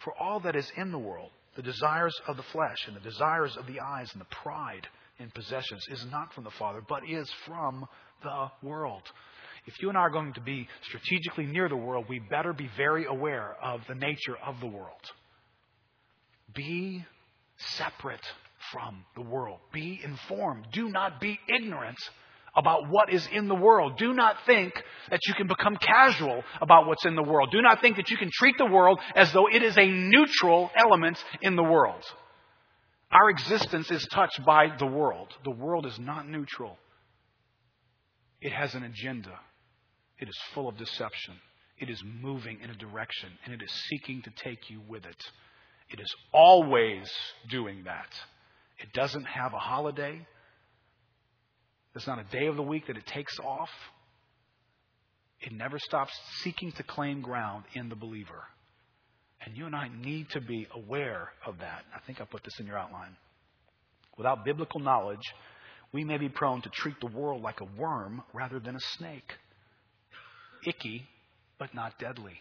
[0.00, 3.56] For all that is in the world, the desires of the flesh and the desires
[3.56, 4.86] of the eyes and the pride
[5.18, 7.86] in possessions is not from the Father, but is from
[8.22, 9.04] the world.
[9.64, 12.68] If you and I are going to be strategically near the world, we better be
[12.76, 15.10] very aware of the nature of the world.
[16.54, 17.02] Be
[17.78, 18.20] separate
[18.72, 19.60] from the world.
[19.72, 20.66] Be informed.
[20.72, 21.98] Do not be ignorant
[22.56, 23.98] about what is in the world.
[23.98, 24.72] Do not think
[25.10, 27.50] that you can become casual about what's in the world.
[27.50, 30.70] Do not think that you can treat the world as though it is a neutral
[30.76, 32.02] element in the world.
[33.10, 35.28] Our existence is touched by the world.
[35.44, 36.78] The world is not neutral,
[38.40, 39.38] it has an agenda,
[40.18, 41.34] it is full of deception.
[41.76, 45.22] It is moving in a direction, and it is seeking to take you with it.
[45.90, 47.10] It is always
[47.50, 48.08] doing that.
[48.78, 50.26] It doesn't have a holiday.
[51.92, 53.70] There's not a day of the week that it takes off.
[55.40, 56.12] It never stops
[56.42, 58.42] seeking to claim ground in the believer.
[59.44, 61.82] And you and I need to be aware of that.
[61.94, 63.16] I think I put this in your outline.
[64.16, 65.20] Without biblical knowledge,
[65.92, 69.32] we may be prone to treat the world like a worm rather than a snake.
[70.66, 71.06] Icky,
[71.58, 72.40] but not deadly.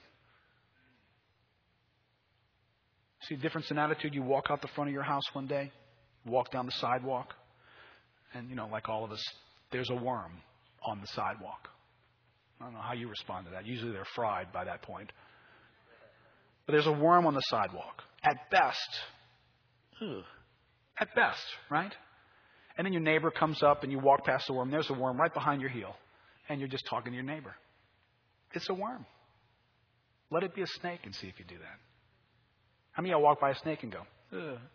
[3.27, 4.13] See the difference in attitude?
[4.13, 5.71] You walk out the front of your house one day,
[6.25, 7.33] walk down the sidewalk,
[8.33, 9.23] and, you know, like all of us,
[9.71, 10.31] there's a worm
[10.85, 11.69] on the sidewalk.
[12.59, 13.65] I don't know how you respond to that.
[13.65, 15.11] Usually they're fried by that point.
[16.65, 18.01] But there's a worm on the sidewalk.
[18.23, 18.89] At best,
[20.01, 20.23] ugh,
[20.97, 21.93] at best, right?
[22.77, 24.71] And then your neighbor comes up and you walk past the worm.
[24.71, 25.95] There's a worm right behind your heel.
[26.49, 27.53] And you're just talking to your neighbor.
[28.53, 29.05] It's a worm.
[30.31, 31.79] Let it be a snake and see if you do that.
[32.91, 34.01] How many of y'all walk by a snake and go,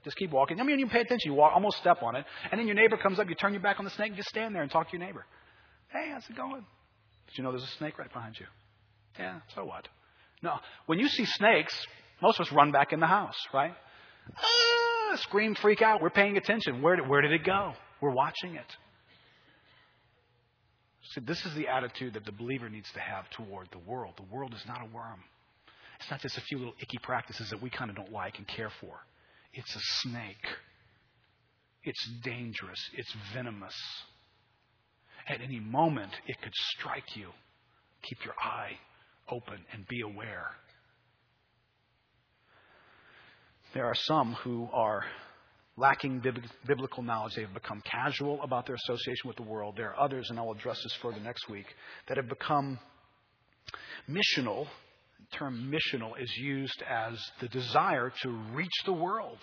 [0.05, 0.61] Just keep walking?
[0.61, 1.33] I mean, you pay attention.
[1.33, 2.25] You walk, almost step on it.
[2.51, 3.29] And then your neighbor comes up.
[3.29, 5.05] You turn your back on the snake and just stand there and talk to your
[5.07, 5.25] neighbor.
[5.91, 6.65] Hey, how's it going?
[7.29, 8.47] Did you know there's a snake right behind you?
[9.19, 9.89] Yeah, so what?
[10.43, 10.55] No.
[10.87, 11.75] When you see snakes,
[12.23, 13.75] most of us run back in the house, right?
[14.37, 16.01] Ah, scream, freak out.
[16.01, 16.83] We're paying attention.
[16.83, 17.73] Where did, where did it go?
[18.01, 18.77] We're watching it.
[21.15, 24.15] See, this is the attitude that the believer needs to have toward the world.
[24.17, 25.21] The world is not a worm.
[26.01, 28.47] It's not just a few little icky practices that we kind of don't like and
[28.47, 29.01] care for.
[29.53, 30.47] It's a snake.
[31.85, 32.79] It's dangerous.
[32.97, 33.75] It's venomous.
[35.29, 37.29] At any moment, it could strike you.
[38.03, 38.73] Keep your eye
[39.31, 40.47] open and be aware.
[43.75, 45.05] There are some who are
[45.77, 46.23] lacking
[46.67, 47.35] biblical knowledge.
[47.35, 49.75] They have become casual about their association with the world.
[49.77, 51.67] There are others, and I'll address this further next week,
[52.09, 52.79] that have become
[54.09, 54.67] missional.
[55.33, 59.39] Term missional is used as the desire to reach the world.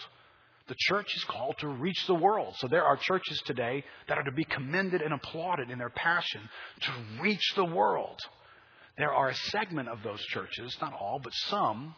[0.68, 2.56] The church is called to reach the world.
[2.58, 6.42] So there are churches today that are to be commended and applauded in their passion
[6.82, 8.20] to reach the world.
[8.98, 11.94] There are a segment of those churches, not all, but some,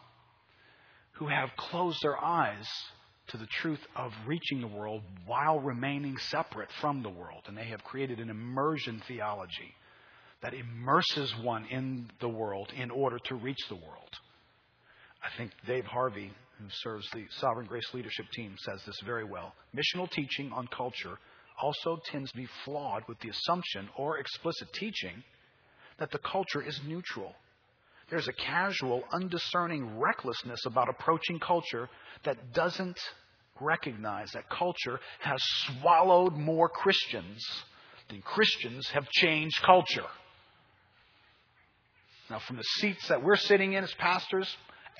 [1.12, 2.68] who have closed their eyes
[3.28, 7.44] to the truth of reaching the world while remaining separate from the world.
[7.46, 9.74] And they have created an immersion theology
[10.42, 14.10] that immerses one in the world in order to reach the world.
[15.22, 19.52] I think Dave Harvey, who serves the Sovereign Grace Leadership Team, says this very well.
[19.74, 21.18] Missional teaching on culture
[21.60, 25.24] also tends to be flawed with the assumption or explicit teaching
[25.98, 27.34] that the culture is neutral.
[28.10, 31.88] There's a casual, undiscerning recklessness about approaching culture
[32.24, 32.98] that doesn't
[33.60, 37.44] recognize that culture has swallowed more Christians
[38.08, 40.06] than Christians have changed culture.
[42.30, 44.48] Now, from the seats that we're sitting in as pastors,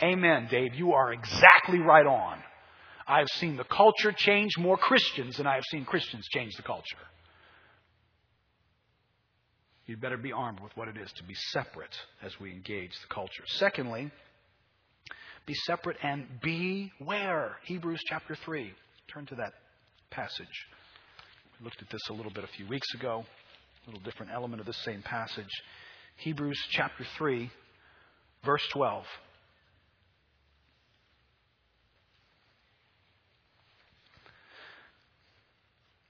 [0.03, 2.39] amen, Dave, you are exactly right on.
[3.07, 6.63] I have seen the culture change more Christians than I have seen Christians change the
[6.63, 6.97] culture.
[9.87, 13.15] You'd better be armed with what it is to be separate as we engage the
[13.15, 13.43] culture.
[13.47, 14.11] Secondly,
[15.47, 17.57] be separate and beware.
[17.65, 18.71] Hebrews chapter 3.
[19.13, 19.55] Turn to that
[20.11, 20.47] passage.
[21.59, 23.25] We looked at this a little bit a few weeks ago,
[23.87, 25.49] a little different element of the same passage.
[26.19, 27.51] Hebrews chapter 3,
[28.45, 29.05] verse 12.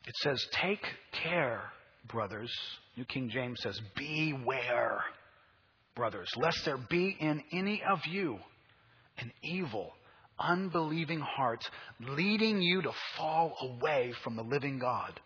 [0.07, 0.81] It says, Take
[1.23, 1.61] care,
[2.09, 2.51] brothers.
[2.97, 5.05] New King James says, Beware,
[5.95, 8.39] brothers, lest there be in any of you
[9.19, 9.93] an evil,
[10.39, 11.63] unbelieving heart
[12.01, 15.21] leading you to fall away from the living God.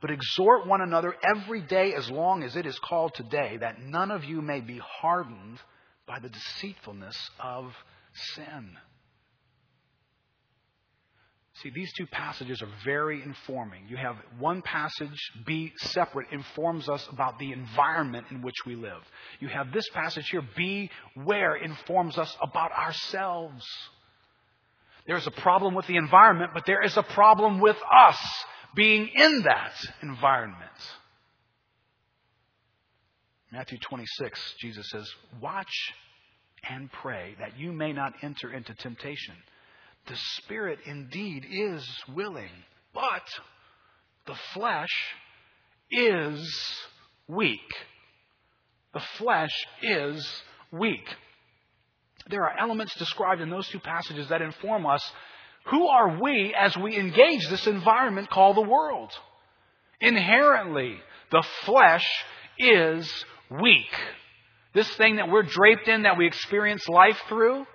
[0.00, 4.10] But exhort one another every day as long as it is called today, that none
[4.10, 5.58] of you may be hardened
[6.06, 7.72] by the deceitfulness of
[8.34, 8.76] sin.
[11.62, 13.86] See, these two passages are very informing.
[13.88, 19.00] You have one passage, be separate, informs us about the environment in which we live.
[19.40, 23.66] You have this passage here, be where, informs us about ourselves.
[25.06, 28.18] There's a problem with the environment, but there is a problem with us
[28.76, 29.72] being in that
[30.02, 30.60] environment.
[33.50, 35.10] Matthew 26, Jesus says,
[35.40, 35.92] Watch
[36.68, 39.34] and pray that you may not enter into temptation.
[40.06, 42.50] The spirit indeed is willing,
[42.92, 43.22] but
[44.26, 44.92] the flesh
[45.90, 46.46] is
[47.26, 47.74] weak.
[48.92, 51.08] The flesh is weak.
[52.28, 55.02] There are elements described in those two passages that inform us
[55.66, 59.10] who are we as we engage this environment called the world?
[60.00, 60.96] Inherently,
[61.30, 62.06] the flesh
[62.58, 63.90] is weak.
[64.74, 67.66] This thing that we're draped in, that we experience life through,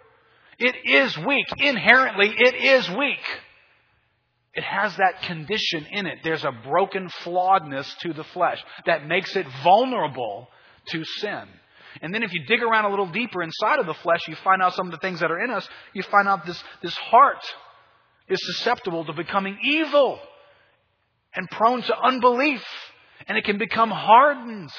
[0.60, 1.48] it is weak.
[1.58, 3.26] Inherently, it is weak.
[4.54, 6.20] It has that condition in it.
[6.24, 10.48] There's a broken flawedness to the flesh that makes it vulnerable
[10.88, 11.44] to sin.
[12.02, 14.62] And then if you dig around a little deeper inside of the flesh, you find
[14.62, 15.68] out some of the things that are in us.
[15.94, 17.44] You find out this, this heart
[18.32, 20.20] is susceptible to becoming evil
[21.36, 22.64] and prone to unbelief.
[23.28, 24.72] And it can become hardened.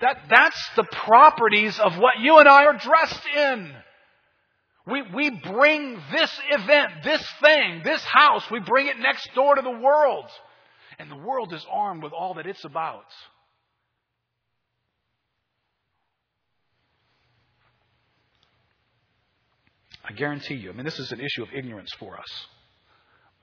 [0.00, 3.72] That, that's the properties of what you and I are dressed in.
[4.86, 9.62] We, we bring this event, this thing, this house, we bring it next door to
[9.62, 10.26] the world.
[10.98, 13.04] And the world is armed with all that it's about.
[20.08, 22.46] I guarantee you, I mean, this is an issue of ignorance for us.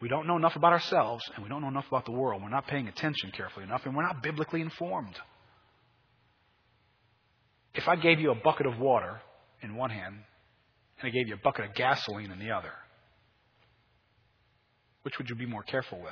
[0.02, 2.42] We don't know enough about ourselves, and we don't know enough about the world.
[2.42, 5.16] We're not paying attention carefully enough, and we're not biblically informed.
[7.76, 9.22] If I gave you a bucket of water
[9.62, 10.16] in one hand,
[11.00, 12.72] and I gave you a bucket of gasoline in the other,
[15.04, 16.08] which would you be more careful with?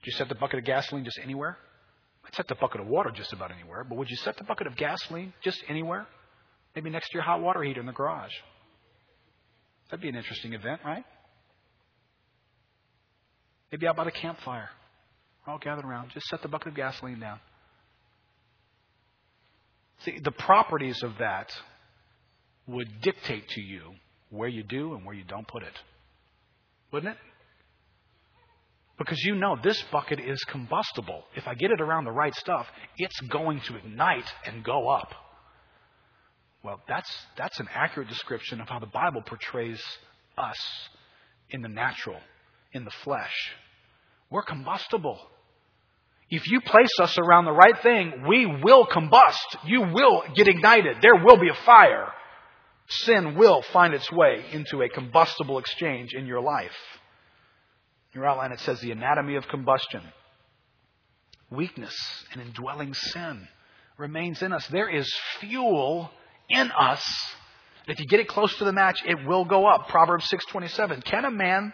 [0.00, 1.56] Would you set the bucket of gasoline just anywhere?
[2.26, 4.66] I'd set the bucket of water just about anywhere, but would you set the bucket
[4.66, 6.06] of gasoline just anywhere?
[6.74, 8.32] Maybe next to your hot water heater in the garage.
[9.90, 11.04] That'd be an interesting event, right?
[13.70, 14.70] Maybe out by the campfire.
[15.46, 16.10] All gathered around.
[16.10, 17.38] Just set the bucket of gasoline down.
[20.00, 21.50] See, the properties of that
[22.66, 23.94] would dictate to you
[24.30, 25.74] where you do and where you don't put it.
[26.92, 27.18] Wouldn't it?
[28.98, 31.24] Because you know this bucket is combustible.
[31.34, 32.66] If I get it around the right stuff,
[32.96, 35.12] it's going to ignite and go up.
[36.64, 39.82] Well, that's, that's an accurate description of how the Bible portrays
[40.38, 40.56] us
[41.50, 42.16] in the natural,
[42.72, 43.52] in the flesh.
[44.30, 45.18] We're combustible.
[46.30, 49.58] If you place us around the right thing, we will combust.
[49.66, 50.96] You will get ignited.
[51.02, 52.06] There will be a fire.
[52.88, 56.72] Sin will find its way into a combustible exchange in your life.
[58.14, 60.00] In your outline, it says the anatomy of combustion.
[61.50, 61.94] Weakness
[62.32, 63.46] and indwelling sin
[63.98, 64.66] remains in us.
[64.68, 66.10] There is fuel
[66.48, 67.04] in us
[67.86, 69.88] If you get it close to the match, it will go up.
[69.88, 71.04] Proverbs 6:27.
[71.04, 71.72] Can a man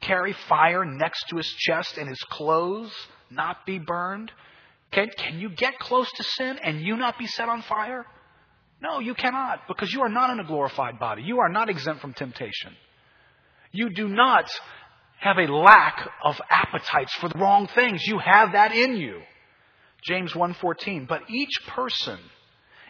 [0.00, 2.92] carry fire next to his chest and his clothes
[3.30, 4.32] not be burned?
[4.90, 8.04] Can, can you get close to sin and you not be set on fire?
[8.80, 11.22] No, you cannot, because you are not in a glorified body.
[11.22, 12.76] You are not exempt from temptation.
[13.72, 14.50] You do not
[15.18, 18.06] have a lack of appetites for the wrong things.
[18.06, 19.22] You have that in you.
[20.02, 21.06] James 1:14.
[21.06, 22.18] But each person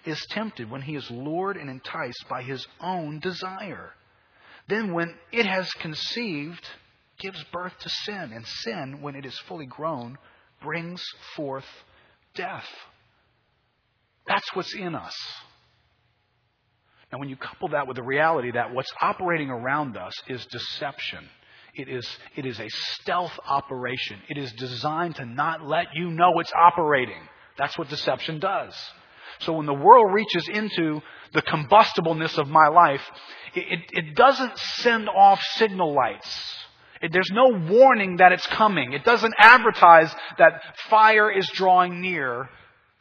[0.07, 3.93] is tempted when he is lured and enticed by his own desire.
[4.69, 6.67] Then when it has conceived,
[7.19, 10.19] gives birth to sin, and sin, when it is fully grown,
[10.63, 11.03] brings
[11.35, 11.67] forth
[12.35, 12.67] death.
[14.27, 15.17] That's what's in us.
[17.13, 21.29] Now, when you couple that with the reality that what's operating around us is deception,
[21.75, 24.19] it is, it is a stealth operation.
[24.29, 27.21] It is designed to not let you know it's operating.
[27.59, 28.75] That's what deception does.
[29.41, 31.01] So when the world reaches into
[31.33, 33.03] the combustibleness of my life,
[33.55, 36.55] it, it, doesn't send off signal lights.
[37.01, 38.93] It, there's no warning that it's coming.
[38.93, 42.49] It doesn't advertise that fire is drawing near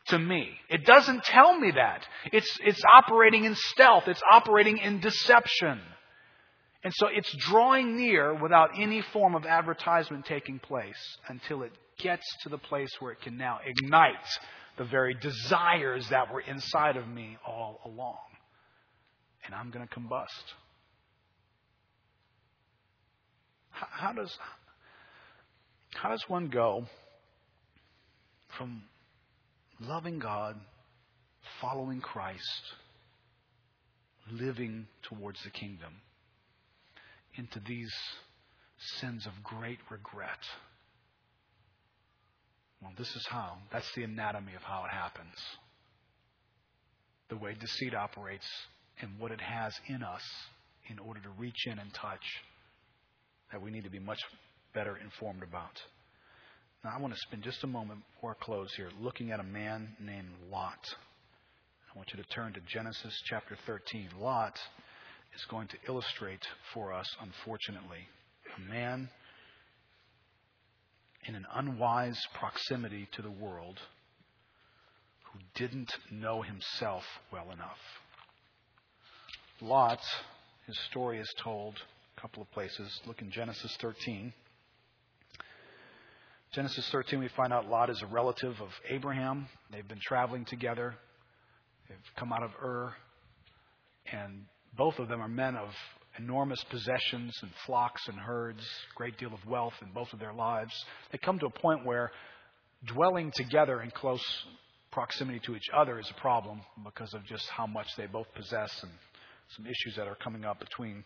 [0.07, 0.49] to me.
[0.69, 2.05] It doesn't tell me that.
[2.31, 4.07] It's, it's operating in stealth.
[4.07, 5.79] It's operating in deception.
[6.83, 12.23] And so it's drawing near without any form of advertisement taking place until it gets
[12.43, 14.13] to the place where it can now ignite
[14.77, 18.17] the very desires that were inside of me all along.
[19.45, 20.27] And I'm going to combust.
[23.69, 24.35] How does,
[25.93, 26.85] how does one go
[28.57, 28.83] from
[29.81, 30.55] loving God,
[31.61, 32.61] following Christ,
[34.31, 35.93] living towards the kingdom,
[37.35, 37.93] into these
[38.99, 40.39] sins of great regret?
[42.85, 43.57] Well, this is how.
[43.71, 45.33] That's the anatomy of how it happens.
[47.29, 48.45] The way deceit operates
[49.01, 50.21] and what it has in us
[50.91, 52.23] in order to reach in and touch
[53.51, 54.19] that we need to be much
[54.75, 55.81] better informed about.
[56.83, 59.43] Now, I want to spend just a moment before I close here looking at a
[59.43, 60.77] man named Lot.
[61.91, 64.09] I want you to turn to Genesis chapter 13.
[64.19, 64.59] Lot
[65.35, 68.07] is going to illustrate for us, unfortunately,
[68.55, 69.09] a man
[71.27, 73.79] in an unwise proximity to the world
[75.23, 77.79] who didn't know himself well enough.
[79.61, 79.99] Lot,
[80.67, 81.75] his story is told
[82.17, 83.01] a couple of places.
[83.07, 84.33] Look in Genesis 13.
[86.53, 89.47] Genesis 13, we find out Lot is a relative of Abraham.
[89.71, 90.95] They've been traveling together.
[91.89, 92.93] They've come out of Ur.
[94.11, 94.45] And
[94.77, 95.69] both of them are men of
[96.17, 98.63] enormous possessions and flocks and herds,
[98.95, 100.73] great deal of wealth in both of their lives.
[101.11, 102.11] They come to a point where
[102.85, 104.23] dwelling together in close
[104.91, 108.71] proximity to each other is a problem because of just how much they both possess
[108.81, 108.91] and
[109.55, 111.03] some issues that are coming up between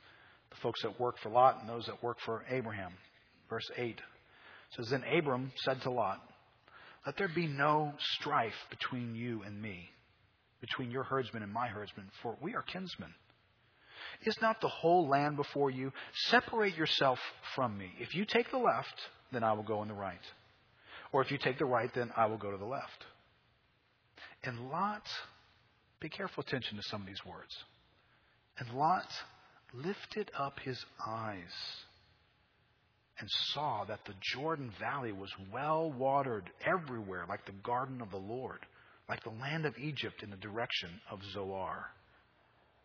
[0.49, 2.93] the folks that work for Lot and those that work for Abraham.
[3.49, 3.99] Verse 8
[4.75, 6.19] says, Then Abram said to Lot,
[7.05, 9.89] Let there be no strife between you and me,
[10.61, 13.13] between your herdsmen and my herdsmen, for we are kinsmen.
[14.25, 15.93] Is not the whole land before you?
[16.27, 17.19] Separate yourself
[17.55, 17.91] from me.
[17.99, 18.93] If you take the left,
[19.31, 20.19] then I will go in the right.
[21.11, 23.05] Or if you take the right, then I will go to the left.
[24.43, 25.03] And Lot,
[25.99, 27.55] pay careful attention to some of these words.
[28.57, 29.07] And Lot
[29.73, 31.53] lifted up his eyes
[33.19, 38.17] and saw that the Jordan Valley was well watered everywhere, like the garden of the
[38.17, 38.59] Lord,
[39.07, 41.87] like the land of Egypt in the direction of Zoar.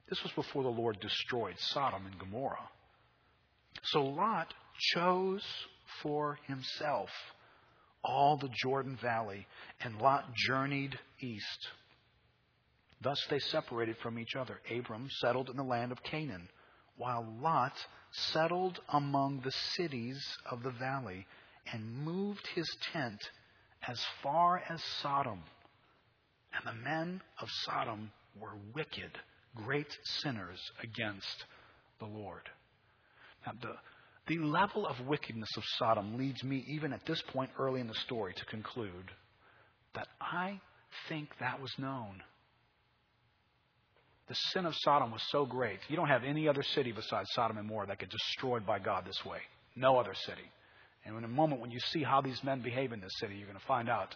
[0.08, 2.68] This was before the Lord destroyed Sodom and Gomorrah.
[3.84, 4.52] So Lot
[4.94, 5.44] chose
[6.02, 7.10] for himself
[8.04, 9.46] all the Jordan Valley,
[9.80, 11.68] and Lot journeyed east.
[13.00, 14.60] Thus they separated from each other.
[14.70, 16.48] Abram settled in the land of Canaan,
[16.96, 17.72] while Lot
[18.12, 21.26] settled among the cities of the valley
[21.72, 23.20] and moved his tent
[23.88, 25.42] as far as Sodom.
[26.52, 29.18] And the men of Sodom were wicked
[29.54, 31.44] great sinners against
[31.98, 32.48] the Lord.
[33.46, 33.74] Now, the,
[34.26, 37.94] the level of wickedness of Sodom leads me, even at this point early in the
[38.06, 39.10] story, to conclude
[39.94, 40.60] that I
[41.08, 42.22] think that was known.
[44.28, 45.80] The sin of Sodom was so great.
[45.88, 49.04] You don't have any other city besides Sodom and Gomorrah that get destroyed by God
[49.06, 49.38] this way.
[49.76, 50.50] No other city.
[51.04, 53.46] And in a moment, when you see how these men behave in this city, you're
[53.46, 54.14] going to find out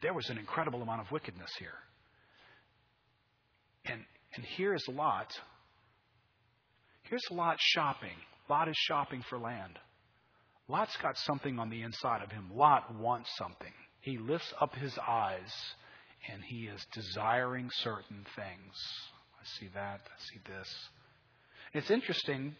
[0.00, 1.74] there was an incredible amount of wickedness here.
[3.84, 4.04] And
[4.34, 5.32] and here is Lot.
[7.02, 8.16] Here's Lot shopping.
[8.48, 9.78] Lot is shopping for land.
[10.68, 12.50] Lot's got something on the inside of him.
[12.54, 13.72] Lot wants something.
[14.00, 15.52] He lifts up his eyes
[16.30, 18.74] and he is desiring certain things.
[19.40, 20.00] I see that.
[20.04, 20.74] I see this.
[21.72, 22.54] It's interesting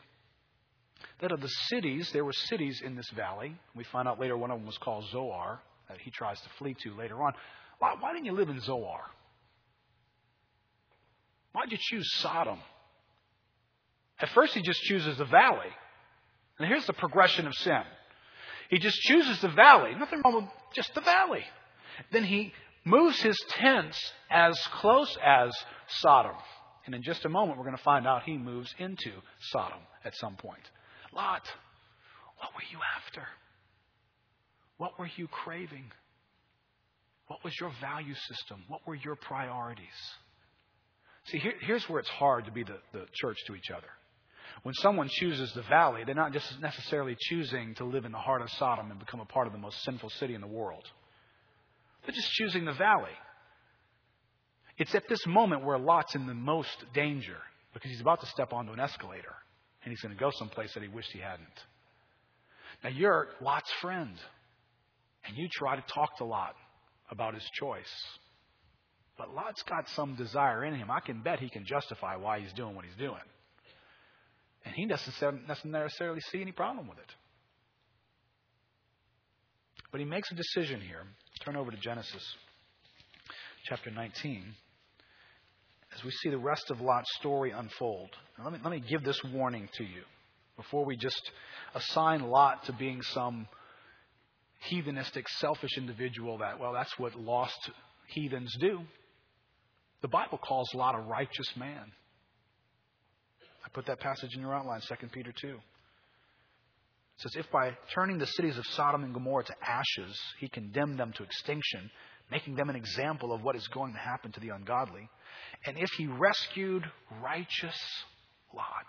[1.21, 3.55] that of the cities, there were cities in this valley.
[3.75, 6.77] We find out later one of them was called Zoar, that he tries to flee
[6.85, 7.33] to later on.
[7.79, 9.01] Why, why didn't you live in Zoar?
[11.59, 12.61] Why'd you choose Sodom?
[14.21, 15.67] At first, he just chooses the valley.
[16.57, 17.83] And here's the progression of sin.
[18.71, 19.93] He just chooses the valley.
[19.99, 21.43] Nothing wrong with just the valley.
[22.13, 22.53] Then he
[22.85, 23.99] moves his tents
[24.31, 25.51] as close as
[25.89, 26.37] Sodom.
[26.87, 29.11] And in just a moment, we're going to find out he moves into
[29.51, 30.63] Sodom at some point.
[31.13, 31.43] Lot,
[32.37, 33.27] what were you after?
[34.77, 35.91] What were you craving?
[37.27, 38.63] What was your value system?
[38.69, 39.89] What were your priorities?
[41.31, 43.89] See, here, here's where it's hard to be the, the church to each other.
[44.63, 48.43] When someone chooses the valley, they're not just necessarily choosing to live in the heart
[48.43, 50.85] of Sodom and become a part of the most sinful city in the world.
[52.05, 53.13] They're just choosing the valley.
[54.79, 57.37] It's at this moment where Lot's in the most danger
[57.75, 59.35] because he's about to step onto an escalator
[59.85, 61.47] and he's going to go someplace that he wished he hadn't.
[62.83, 64.15] Now, you're Lot's friend,
[65.27, 66.55] and you try to talk to Lot
[67.11, 67.93] about his choice.
[69.19, 70.91] But Lot's got some desire in him.
[70.91, 73.21] I can bet he can justify why he's doing what he's doing.
[74.65, 77.13] And he doesn't necessarily see any problem with it.
[79.91, 81.03] But he makes a decision here.
[81.45, 82.23] Turn over to Genesis
[83.65, 84.45] chapter 19
[85.97, 88.11] as we see the rest of Lot's story unfold.
[88.37, 90.03] Now, let, me, let me give this warning to you
[90.57, 91.31] before we just
[91.75, 93.49] assign Lot to being some
[94.71, 97.71] heathenistic, selfish individual that, well, that's what lost
[98.09, 98.81] heathens do.
[100.01, 101.93] The Bible calls Lot a righteous man.
[103.65, 105.49] I put that passage in your outline, 2 Peter 2.
[105.49, 105.55] It
[107.17, 111.13] says, If by turning the cities of Sodom and Gomorrah to ashes, he condemned them
[111.17, 111.91] to extinction,
[112.31, 115.09] making them an example of what is going to happen to the ungodly,
[115.67, 116.85] and if he rescued
[117.23, 117.77] righteous
[118.55, 118.87] Lot,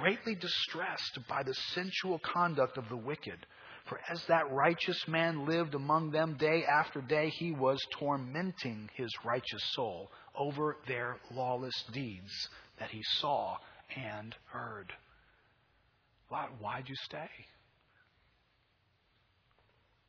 [0.00, 3.44] greatly distressed by the sensual conduct of the wicked,
[3.86, 9.10] for as that righteous man lived among them day after day, he was tormenting his
[9.24, 12.32] righteous soul over their lawless deeds
[12.78, 13.56] that he saw
[13.94, 14.92] and heard.
[16.30, 17.28] Lot, why'd you stay?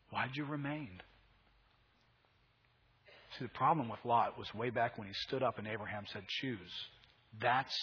[0.10, 1.02] Why'd you remain?
[3.38, 6.24] See, the problem with Lot was way back when he stood up and Abraham said,
[6.42, 6.72] Choose.
[7.42, 7.78] That's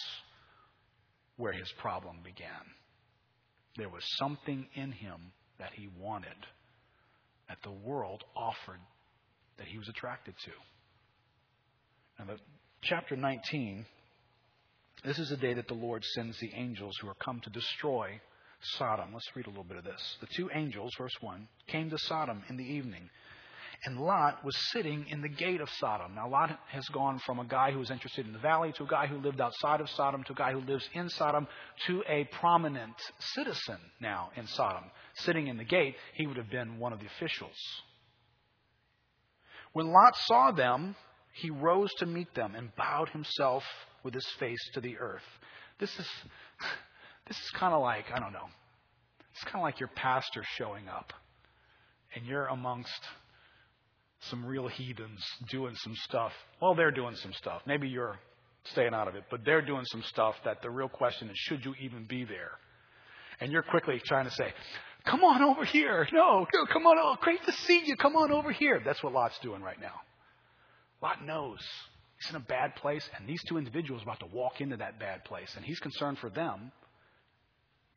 [1.37, 2.49] where his problem began.
[3.77, 6.35] There was something in him that he wanted,
[7.47, 8.79] that the world offered,
[9.57, 10.51] that he was attracted to.
[12.19, 12.39] Now, the,
[12.81, 13.85] chapter 19,
[15.03, 18.19] this is the day that the Lord sends the angels who are come to destroy
[18.77, 19.13] Sodom.
[19.13, 20.17] Let's read a little bit of this.
[20.21, 23.09] The two angels, verse 1, came to Sodom in the evening
[23.85, 26.15] and Lot was sitting in the gate of Sodom.
[26.15, 28.87] Now, Lot has gone from a guy who was interested in the valley to a
[28.87, 31.47] guy who lived outside of Sodom to a guy who lives in Sodom
[31.87, 34.83] to a prominent citizen now in Sodom.
[35.15, 37.57] Sitting in the gate, he would have been one of the officials.
[39.73, 40.95] When Lot saw them,
[41.33, 43.63] he rose to meet them and bowed himself
[44.03, 45.23] with his face to the earth.
[45.79, 46.07] This is,
[47.27, 48.49] this is kind of like, I don't know,
[49.33, 51.11] it's kind of like your pastor showing up
[52.15, 53.01] and you're amongst
[54.29, 56.31] some real heathens doing some stuff.
[56.61, 57.61] Well, they're doing some stuff.
[57.65, 58.19] Maybe you're
[58.71, 61.65] staying out of it, but they're doing some stuff that the real question is should
[61.65, 62.51] you even be there?
[63.39, 64.53] And you're quickly trying to say,
[65.05, 66.07] come on over here.
[66.13, 66.97] No, no come on.
[66.99, 67.95] Oh, great to see you.
[67.97, 68.81] Come on over here.
[68.83, 69.95] That's what Lot's doing right now.
[71.01, 71.59] Lot knows
[72.21, 74.99] he's in a bad place, and these two individuals are about to walk into that
[74.99, 76.71] bad place, and he's concerned for them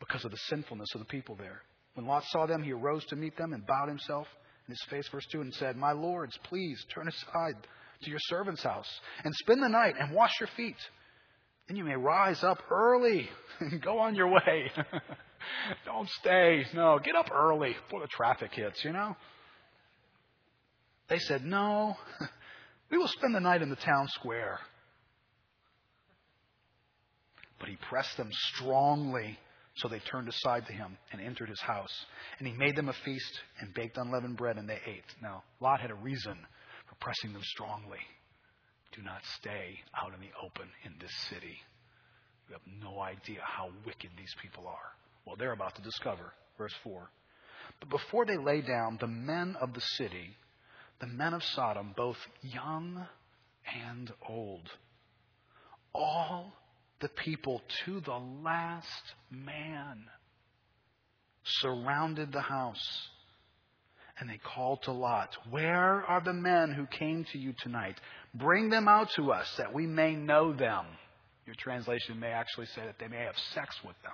[0.01, 1.63] because of the sinfulness of the people there.
[1.95, 4.27] When Lot saw them, he arose to meet them and bowed himself
[4.67, 7.55] in his face, verse 2, and said, My lords, please turn aside
[8.03, 8.89] to your servant's house
[9.25, 10.77] and spend the night and wash your feet.
[11.69, 13.29] Then you may rise up early
[13.61, 14.71] and go on your way.
[15.85, 16.65] Don't stay.
[16.75, 19.17] No, get up early before the traffic hits, you know?
[21.09, 21.97] They said, No,
[22.91, 24.59] we will spend the night in the town square.
[27.59, 29.39] But he pressed them strongly
[29.77, 31.93] so they turned aside to him and entered his house.
[32.39, 35.05] And he made them a feast and baked unleavened bread, and they ate.
[35.23, 36.37] Now, Lot had a reason
[36.89, 37.99] for pressing them strongly.
[38.97, 41.57] Do not stay out in the open in this city.
[42.49, 44.95] You have no idea how wicked these people are.
[45.27, 46.33] Well, they're about to discover.
[46.57, 47.11] Verse 4.
[47.81, 50.37] But before they lay down, the men of the city,
[51.01, 53.07] the men of Sodom, both young
[53.85, 54.71] and old,
[55.93, 56.53] all
[57.01, 60.05] the people to the last man
[61.45, 63.09] surrounded the house
[64.19, 68.01] And they called to Lot, Where are the men who came to you tonight?
[68.35, 70.87] Bring them out to us that we may know them.
[71.45, 74.13] Your translation may actually say that they may have sex with them.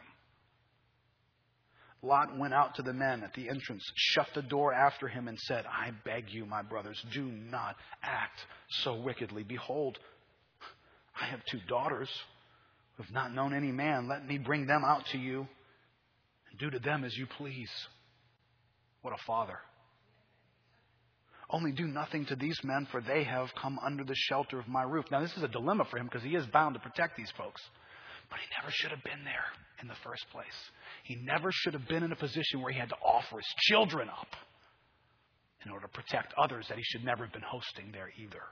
[2.03, 5.39] Lot went out to the men at the entrance, shut the door after him, and
[5.39, 8.41] said, I beg you, my brothers, do not act
[8.83, 9.45] so wickedly.
[9.45, 10.01] Behold,
[11.21, 12.11] I have two daughters
[12.97, 14.09] who have not known any man.
[14.09, 15.47] Let me bring them out to you
[16.51, 17.71] and do to them as you please.
[19.03, 19.59] What a father.
[21.51, 24.83] Only do nothing to these men, for they have come under the shelter of my
[24.83, 25.05] roof.
[25.11, 27.61] Now, this is a dilemma for him because he is bound to protect these folks.
[28.31, 29.45] But he never should have been there
[29.83, 30.47] in the first place.
[31.05, 34.09] He never should have been in a position where he had to offer his children
[34.09, 34.29] up
[35.65, 38.43] in order to protect others that he should never have been hosting there either.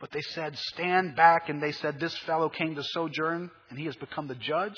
[0.00, 1.48] But they said, Stand back.
[1.48, 4.74] And they said, This fellow came to sojourn, and he has become the judge.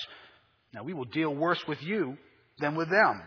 [0.73, 2.17] Now we will deal worse with you
[2.59, 3.23] than with them.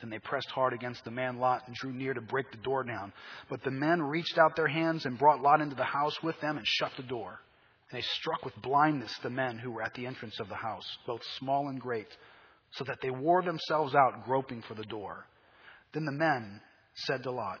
[0.00, 2.84] Then they pressed hard against the man Lot and drew near to break the door
[2.84, 3.12] down.
[3.48, 6.58] But the men reached out their hands and brought Lot into the house with them
[6.58, 7.40] and shut the door.
[7.90, 10.86] And they struck with blindness the men who were at the entrance of the house,
[11.06, 12.08] both small and great,
[12.72, 15.26] so that they wore themselves out groping for the door.
[15.92, 16.60] Then the men
[16.94, 17.60] said to Lot,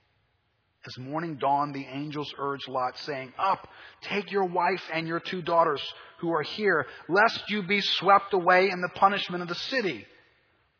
[0.85, 3.67] As morning dawned, the angels urged Lot, saying, Up,
[4.01, 5.81] take your wife and your two daughters
[6.19, 10.07] who are here, lest you be swept away in the punishment of the city.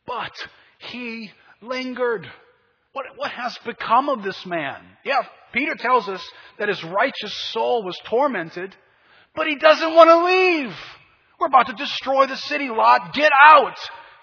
[0.08, 0.34] But
[0.80, 1.32] he
[1.62, 2.28] lingered.
[2.94, 4.82] What, what has become of this man?
[5.06, 5.22] Yeah,
[5.54, 6.28] Peter tells us
[6.58, 8.76] that his righteous soul was tormented,
[9.36, 10.76] but he doesn't want to leave.
[11.40, 13.14] We're about to destroy the city, Lot.
[13.14, 13.78] Get out!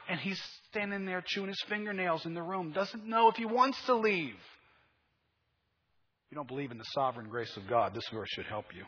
[0.09, 3.81] And he's standing there chewing his fingernails in the room, doesn't know if he wants
[3.87, 4.35] to leave
[6.31, 8.85] you don't believe in the sovereign grace of God, this verse should help you.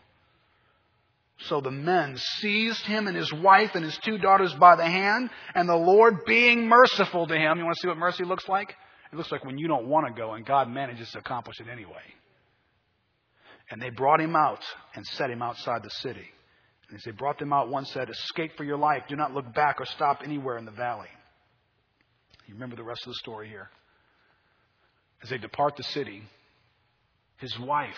[1.44, 5.30] So the men seized him and his wife and his two daughters by the hand,
[5.54, 7.58] and the Lord being merciful to him.
[7.58, 8.74] You want to see what mercy looks like?
[9.10, 11.66] It looks like when you don't want to go and God manages to accomplish it
[11.68, 12.02] anyway.
[13.70, 14.62] And they brought him out
[14.94, 16.28] and set him outside the city.
[16.88, 19.04] And as they brought them out, one said, Escape for your life.
[19.08, 21.08] Do not look back or stop anywhere in the valley.
[22.46, 23.70] You remember the rest of the story here.
[25.22, 26.22] As they depart the city,
[27.40, 27.94] his wife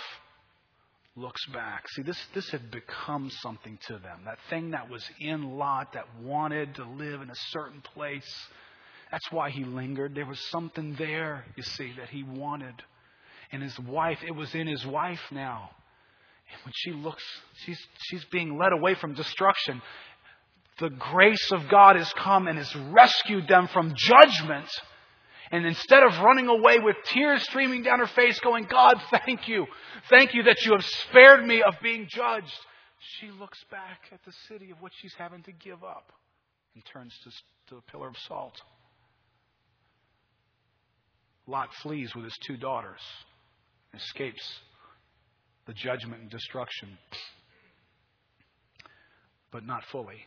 [1.16, 1.88] looks back.
[1.90, 4.20] See, this, this had become something to them.
[4.24, 8.46] That thing that was in Lot that wanted to live in a certain place.
[9.10, 10.14] That's why he lingered.
[10.14, 12.74] There was something there, you see, that he wanted.
[13.50, 15.70] And his wife, it was in his wife now.
[16.50, 17.22] And when she looks,
[17.64, 19.82] she's, she's being led away from destruction.
[20.78, 24.68] The grace of God has come and has rescued them from judgment
[25.52, 29.66] and instead of running away with tears streaming down her face, going, God, thank you.
[30.08, 32.58] Thank you that you have spared me of being judged,
[33.18, 36.10] she looks back at the city of what she's having to give up
[36.74, 37.30] and turns to,
[37.68, 38.54] to the pillar of salt.
[41.46, 43.00] Lot flees with his two daughters,
[43.94, 44.42] escapes
[45.66, 46.96] the judgment and destruction,
[49.50, 50.24] but not fully.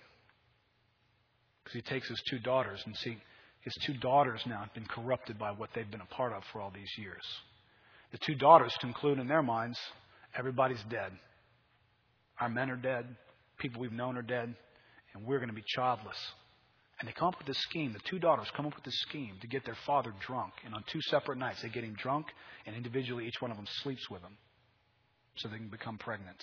[1.63, 3.17] Because he takes his two daughters and see,
[3.65, 6.61] his two daughters now have been corrupted by what they've been a part of for
[6.61, 7.23] all these years.
[8.11, 9.77] The two daughters conclude in their minds
[10.37, 11.11] everybody's dead.
[12.39, 13.07] Our men are dead,
[13.57, 14.53] people we've known are dead,
[15.13, 16.17] and we're going to be childless.
[16.99, 17.91] And they come up with this scheme.
[17.91, 20.53] The two daughters come up with this scheme to get their father drunk.
[20.63, 22.27] And on two separate nights, they get him drunk,
[22.65, 24.37] and individually, each one of them sleeps with him
[25.37, 26.37] so they can become pregnant.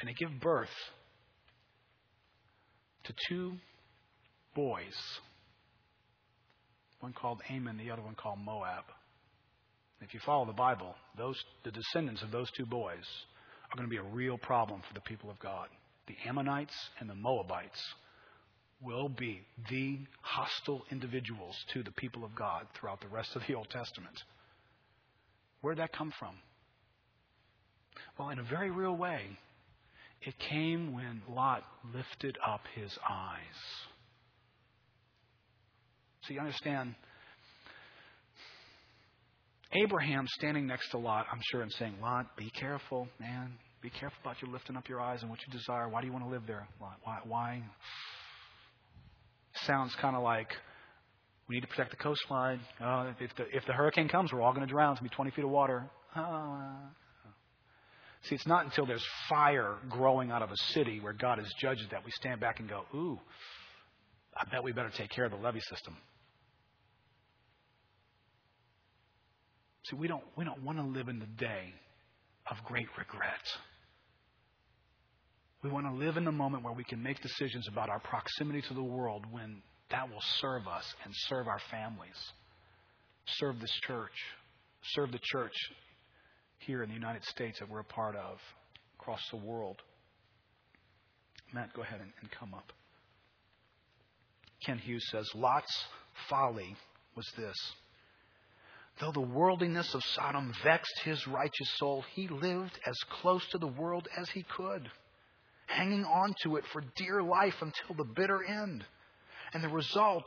[0.00, 0.70] And they give birth
[3.04, 3.54] to two
[4.54, 4.94] boys.
[7.00, 8.84] One called Ammon, the other one called Moab.
[10.00, 13.04] If you follow the Bible, those, the descendants of those two boys
[13.70, 15.68] are going to be a real problem for the people of God.
[16.06, 17.80] The Ammonites and the Moabites
[18.82, 19.40] will be
[19.70, 24.22] the hostile individuals to the people of God throughout the rest of the Old Testament.
[25.60, 26.34] Where did that come from?
[28.18, 29.38] Well, in a very real way,
[30.22, 31.62] it came when Lot
[31.94, 33.38] lifted up his eyes.
[36.26, 36.94] So you understand,
[39.72, 43.54] Abraham standing next to Lot, I'm sure, and saying, Lot, be careful, man.
[43.82, 45.88] Be careful about you lifting up your eyes and what you desire.
[45.88, 46.98] Why do you want to live there, Lot?
[47.02, 47.18] Why?
[47.24, 47.62] why?
[49.66, 50.48] Sounds kind of like
[51.48, 52.60] We need to protect the coastline.
[52.80, 54.92] Uh, if, the, if the hurricane comes, we're all going to drown.
[54.92, 55.90] It's going to be 20 feet of water.
[56.14, 56.74] Uh,
[58.24, 61.90] See, it's not until there's fire growing out of a city where God has judged
[61.90, 63.18] that we stand back and go, ooh,
[64.36, 65.96] I bet we better take care of the levee system.
[69.88, 71.74] See, we don't, we don't want to live in the day
[72.50, 73.42] of great regret.
[75.62, 78.62] We want to live in the moment where we can make decisions about our proximity
[78.68, 82.16] to the world when that will serve us and serve our families,
[83.26, 84.12] serve this church,
[84.94, 85.52] serve the church
[86.58, 88.38] here in the United States that we're a part of,
[88.98, 89.76] across the world.
[91.52, 92.72] Matt, go ahead and, and come up.
[94.64, 95.84] Kent Hughes says Lot's
[96.30, 96.76] folly
[97.16, 97.56] was this.
[99.00, 103.66] Though the worldliness of Sodom vexed his righteous soul, he lived as close to the
[103.66, 104.90] world as he could
[105.72, 108.84] hanging on to it for dear life until the bitter end.
[109.52, 110.26] And the result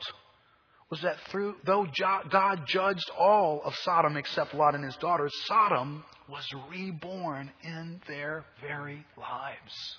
[0.90, 1.86] was that through, though
[2.30, 8.44] God judged all of Sodom except Lot and his daughters, Sodom was reborn in their
[8.60, 9.96] very lives.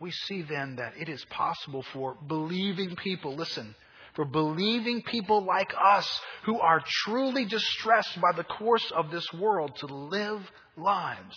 [0.00, 3.74] We see then that it is possible for believing people, listen,
[4.14, 9.76] for believing people like us who are truly distressed by the course of this world
[9.76, 10.40] to live
[10.76, 11.36] lives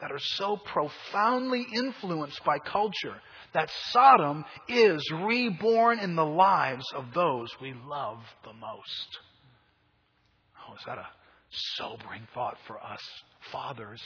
[0.00, 3.16] that are so profoundly influenced by culture
[3.54, 9.18] that Sodom is reborn in the lives of those we love the most.
[10.68, 11.06] Oh, is that a
[11.50, 13.00] sobering thought for us,
[13.50, 14.02] fathers,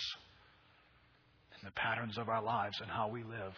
[1.60, 3.54] in the patterns of our lives and how we live?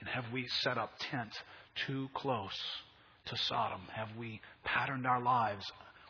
[0.00, 1.32] And have we set up tent
[1.86, 2.56] too close
[3.30, 3.80] to Sodom?
[3.94, 5.64] Have we patterned our lives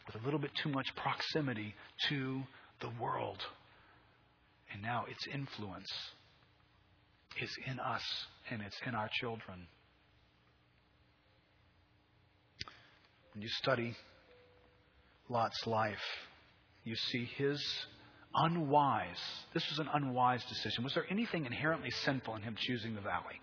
[0.07, 1.75] with a little bit too much proximity
[2.09, 2.43] to
[2.81, 3.39] the world?
[4.73, 5.91] And now its influence
[7.41, 8.03] is in us
[8.51, 9.67] and it's in our children.
[13.35, 13.95] When you study
[15.29, 15.97] Lot's life,
[16.85, 17.63] you see his
[18.35, 19.21] unwise.
[19.55, 20.85] This was an unwise decision.
[20.85, 23.41] Was there anything inherently sinful in him choosing the valley?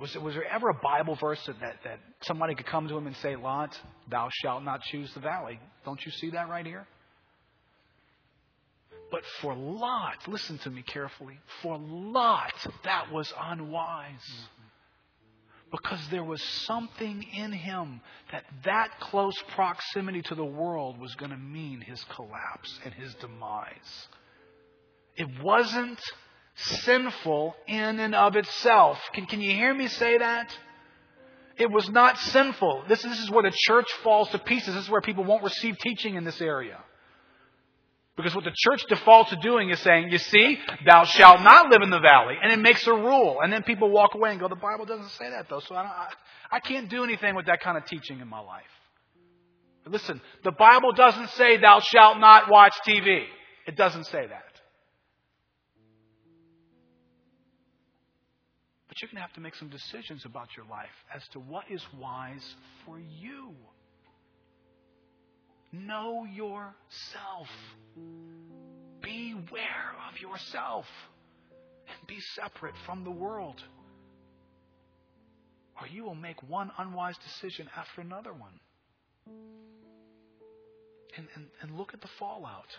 [0.00, 3.06] Was, was there ever a Bible verse that, that, that somebody could come to him
[3.06, 3.78] and say, Lot,
[4.10, 5.60] thou shalt not choose the valley?
[5.84, 6.86] Don't you see that right here?
[9.10, 12.52] But for Lot, listen to me carefully, for Lot,
[12.84, 14.48] that was unwise.
[15.70, 18.00] Because there was something in him
[18.32, 23.14] that that close proximity to the world was going to mean his collapse and his
[23.16, 24.08] demise.
[25.16, 26.00] It wasn't
[26.56, 28.98] sinful in and of itself.
[29.12, 30.56] Can, can you hear me say that?
[31.58, 32.84] It was not sinful.
[32.88, 34.74] This, this is where the church falls to pieces.
[34.74, 36.78] This is where people won't receive teaching in this area.
[38.16, 41.82] Because what the church defaults to doing is saying, you see, thou shalt not live
[41.82, 42.34] in the valley.
[42.42, 43.38] And it makes a rule.
[43.42, 45.60] And then people walk away and go, the Bible doesn't say that though.
[45.60, 46.08] So I, I,
[46.52, 48.64] I can't do anything with that kind of teaching in my life.
[49.84, 53.24] But listen, the Bible doesn't say thou shalt not watch TV.
[53.66, 54.55] It doesn't say that.
[58.96, 61.64] But you're going to have to make some decisions about your life as to what
[61.70, 62.54] is wise
[62.86, 63.54] for you.
[65.70, 67.48] Know yourself.
[69.02, 70.86] Beware of yourself.
[71.88, 73.62] And be separate from the world.
[75.78, 78.58] Or you will make one unwise decision after another one.
[81.18, 82.70] And, and, and look at the fallout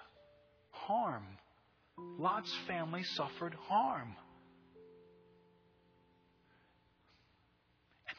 [0.71, 1.25] harm.
[2.17, 4.15] Lot's family suffered harm.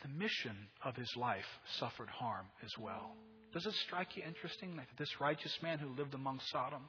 [0.03, 1.45] The mission of his life
[1.79, 3.15] suffered harm as well.
[3.53, 6.83] Does it strike you interesting that this righteous man who lived among Sodom,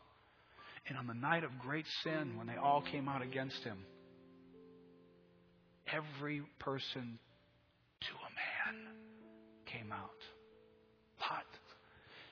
[0.87, 3.77] and on the night of great sin, when they all came out against him,
[5.91, 7.19] every person
[8.01, 8.85] to a man
[9.65, 10.09] came out.
[11.21, 11.45] Lot,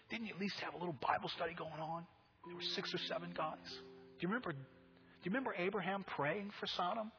[0.09, 2.05] didn't you at least have a little Bible study going on?
[2.45, 3.57] There were six or seven guys.
[3.67, 4.53] Do you remember?
[4.53, 4.57] Do
[5.23, 7.11] you remember Abraham praying for Sodom?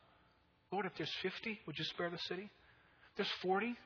[0.72, 2.50] Lord, if there's 50, would you spare the city?
[3.18, 3.76] There's 40,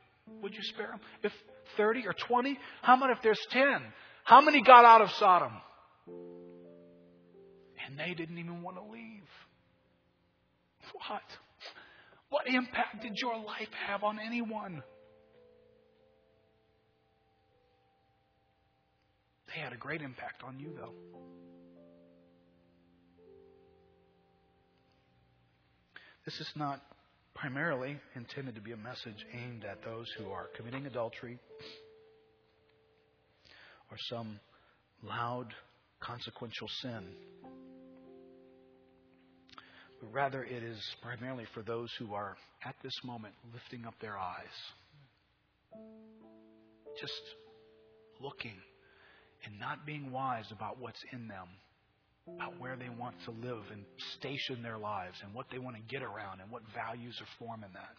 [0.42, 1.00] would you spare them?
[1.22, 1.32] If
[1.78, 2.58] 30 or 20?
[2.82, 3.82] How about if there's 10?
[4.24, 5.52] How many got out of Sodom?
[7.86, 9.22] And they didn't even want to leave.
[11.08, 11.22] What?
[12.28, 14.82] What impact did your life have on anyone?
[19.48, 20.92] They had a great impact on you, though.
[26.26, 26.80] This is not
[27.34, 31.38] primarily intended to be a message aimed at those who are committing adultery
[33.90, 34.38] or some
[35.02, 35.48] loud,
[36.00, 37.04] consequential sin.
[40.00, 44.18] But rather, it is primarily for those who are at this moment lifting up their
[44.18, 44.46] eyes
[47.00, 47.22] just
[48.20, 48.56] looking
[49.44, 51.48] and not being wise about what's in them,
[52.28, 53.84] about where they want to live and
[54.18, 57.70] station their lives and what they want to get around and what values are forming
[57.74, 57.96] that.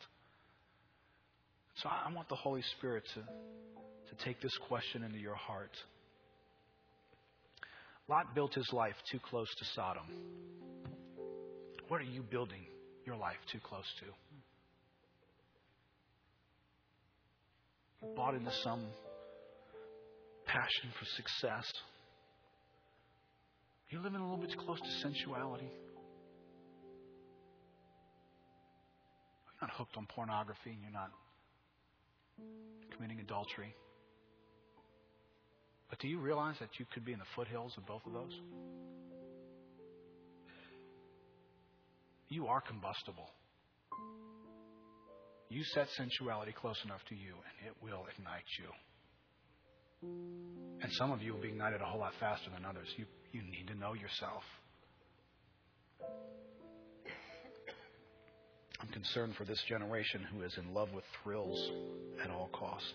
[1.81, 5.71] So I want the Holy Spirit to, to take this question into your heart.
[8.07, 10.03] Lot built his life too close to Sodom.
[11.87, 12.65] What are you building
[13.05, 14.05] your life too close to?
[18.01, 18.85] You bought into some
[20.45, 21.65] passion for success.
[23.93, 25.69] You're living a little bit close to sensuality.
[29.45, 31.11] You're not hooked on pornography and you're not
[32.95, 33.75] committing adultery.
[35.91, 38.33] But do you realize that you could be in the foothills of both of those?
[42.29, 43.29] You are combustible.
[45.49, 48.69] You set sensuality close enough to you, and it will ignite you.
[50.81, 52.87] And some of you will be ignited a whole lot faster than others.
[52.97, 54.43] You, you need to know yourself.
[58.79, 61.71] I'm concerned for this generation who is in love with thrills
[62.23, 62.93] at all cost.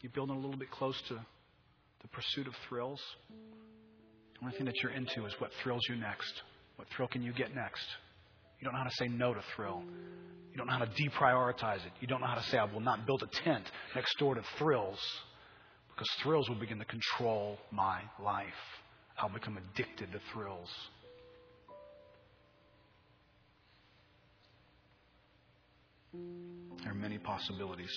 [0.00, 3.00] You building a little bit close to the pursuit of thrills.
[3.28, 6.32] The only thing that you're into is what thrills you next.
[6.76, 7.84] What thrill can you get next?
[8.58, 9.82] You don't know how to say no to thrill.
[10.52, 11.92] You don't know how to deprioritize it.
[12.00, 14.42] You don't know how to say, I will not build a tent next door to
[14.58, 14.98] thrills
[16.00, 18.46] because thrills will begin to control my life.
[19.18, 20.70] I'll become addicted to thrills.
[26.82, 27.92] There are many possibilities.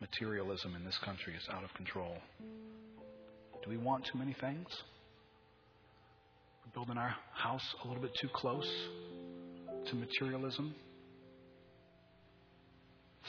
[0.00, 2.14] Materialism in this country is out of control.
[2.40, 4.68] Do we want too many things?
[6.64, 8.70] We're building our house a little bit too close
[9.88, 10.76] to materialism.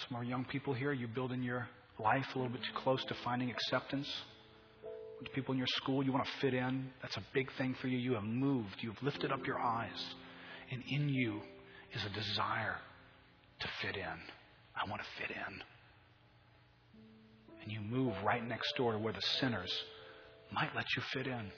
[0.02, 1.68] Some more young people here, You're building your
[2.00, 4.08] life a little bit too close to finding acceptance.
[5.22, 6.90] With people in your school, you want to fit in.
[7.02, 7.98] That's a big thing for you.
[7.98, 8.76] You have moved.
[8.82, 10.16] You've lifted up your eyes.
[10.72, 11.40] And in you
[11.94, 12.76] is a desire
[13.62, 14.04] to fit in.
[14.76, 15.62] I want to fit in.
[17.64, 19.72] And you move right next door to where the sinners
[20.52, 21.52] might let you fit in.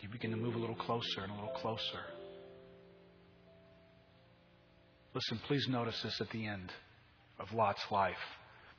[0.00, 2.00] You begin to move a little closer and a little closer.
[5.14, 6.72] Listen, please notice this at the end
[7.38, 8.16] of Lot's life.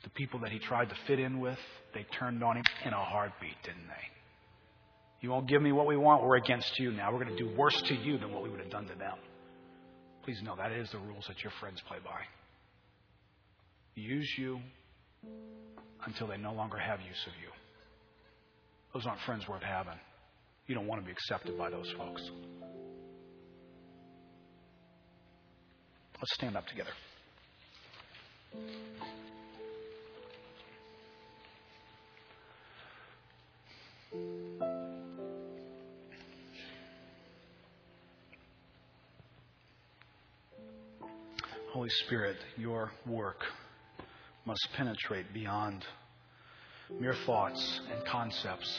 [0.02, 1.58] The people that he tried to fit in with,
[1.94, 4.14] they turned on him in a heartbeat, didn't they?
[5.20, 7.10] You won't give me what we want, we're against you now.
[7.12, 9.16] We're going to do worse to you than what we would have done to them.
[10.24, 12.20] Please know that is the rules that your friends play by.
[13.94, 14.60] Use you
[16.04, 17.48] until they no longer have use of you.
[18.92, 19.98] Those aren't friends worth having.
[20.66, 22.22] You don't want to be accepted by those folks.
[26.24, 26.88] Let's stand up together.
[41.74, 43.42] Holy Spirit, your work
[44.46, 45.84] must penetrate beyond
[46.98, 48.74] mere thoughts and concepts.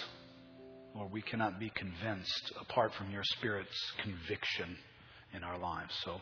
[0.95, 4.75] Lord, we cannot be convinced apart from your Spirit's conviction
[5.35, 5.93] in our lives.
[6.03, 6.19] So,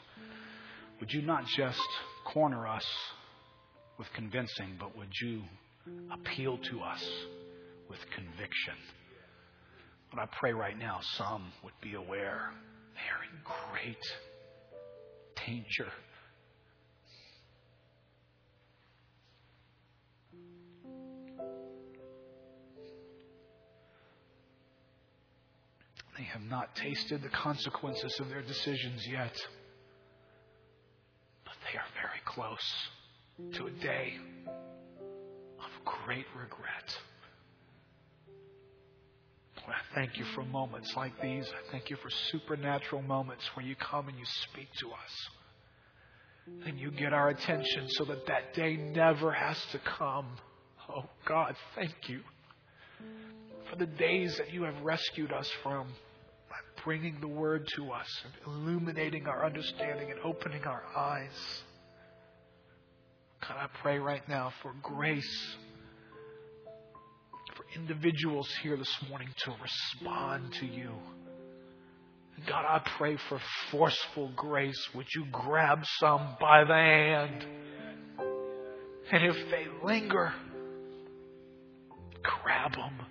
[1.04, 1.82] would you not just
[2.24, 2.86] corner us
[4.00, 5.42] with convincing, but would you
[6.14, 7.06] appeal to us
[7.90, 8.76] with conviction?
[10.10, 12.52] But I pray right now some would be aware
[12.94, 13.38] they are in
[13.74, 13.98] great
[15.46, 15.92] danger
[26.18, 29.36] They have not tasted the consequences of their decisions yet.
[32.34, 32.74] Close
[33.54, 34.14] to a day
[35.60, 36.98] of great regret.
[39.62, 41.48] Lord, I thank you for moments like these.
[41.48, 45.30] I thank you for supernatural moments where you come and you speak to us.
[46.68, 50.28] And you get our attention so that that day never has to come.
[50.90, 52.20] Oh God, thank you
[53.70, 55.88] for the days that you have rescued us from
[56.50, 61.64] by bringing the word to us and illuminating our understanding and opening our eyes.
[63.48, 65.56] God, I pray right now for grace
[67.58, 70.92] for individuals here this morning to respond to you.
[72.48, 73.40] God, I pray for
[73.70, 74.80] forceful grace.
[74.96, 77.46] Would you grab some by the hand?
[79.12, 80.34] And if they linger,
[82.24, 83.06] grab them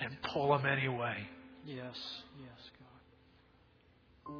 [0.00, 1.16] and pull them anyway.
[1.64, 1.96] Yes,
[2.38, 2.70] yes,
[4.26, 4.34] God.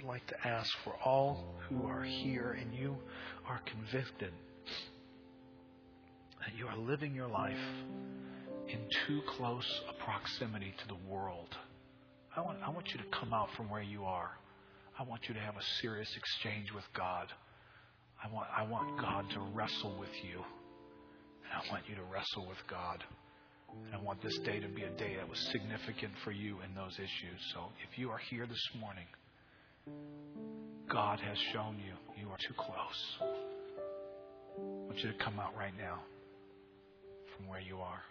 [0.00, 2.96] Would like to ask for all who are here and you
[3.48, 4.32] are convicted
[6.40, 7.52] that you are living your life
[8.68, 11.48] in too close a proximity to the world.
[12.34, 14.30] I want, I want you to come out from where you are.
[14.98, 17.26] I want you to have a serious exchange with God.
[18.22, 20.38] I want, I want God to wrestle with you.
[20.38, 23.04] And I want you to wrestle with God.
[23.86, 26.74] And I want this day to be a day that was significant for you in
[26.74, 27.40] those issues.
[27.52, 29.06] So if you are here this morning,
[30.88, 32.76] God has shown you you are too close.
[33.20, 33.24] I
[34.86, 36.00] want you to come out right now
[37.36, 38.02] from where you are.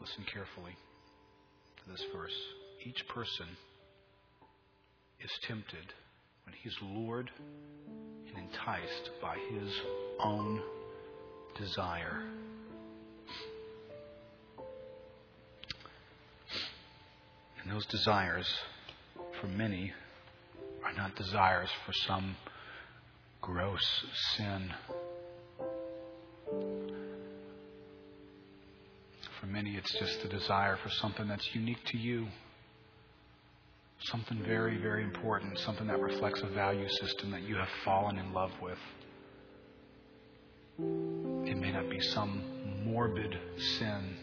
[0.00, 0.76] Listen carefully
[1.76, 2.36] to this verse.
[2.84, 3.46] Each person
[5.22, 5.92] is tempted
[6.44, 7.30] when he's lured
[8.28, 9.70] and enticed by his
[10.20, 10.60] own
[11.58, 12.22] desire.
[17.62, 18.46] And those desires,
[19.40, 19.92] for many,
[20.84, 22.36] are not desires for some
[23.40, 24.04] gross
[24.36, 24.70] sin.
[29.84, 32.26] It's just the desire for something that's unique to you.
[34.04, 35.58] Something very, very important.
[35.58, 38.78] Something that reflects a value system that you have fallen in love with.
[40.78, 43.38] It may not be some morbid
[43.78, 44.16] sin.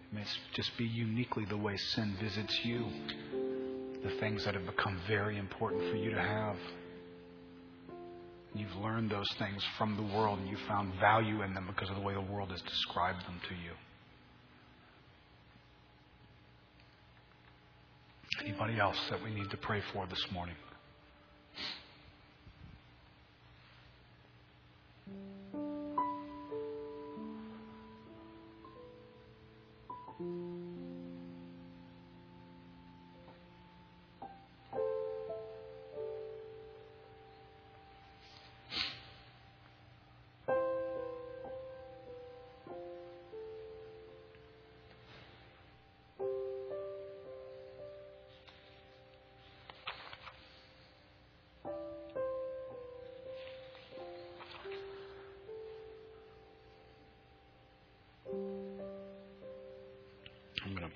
[0.00, 0.24] It may
[0.54, 2.86] just be uniquely the way sin visits you.
[4.02, 6.56] The things that have become very important for you to have.
[8.54, 11.96] You've learned those things from the world and you found value in them because of
[11.96, 13.72] the way the world has described them to you.
[18.44, 20.56] Anybody else that we need to pray for this morning?
[30.18, 30.79] I'm going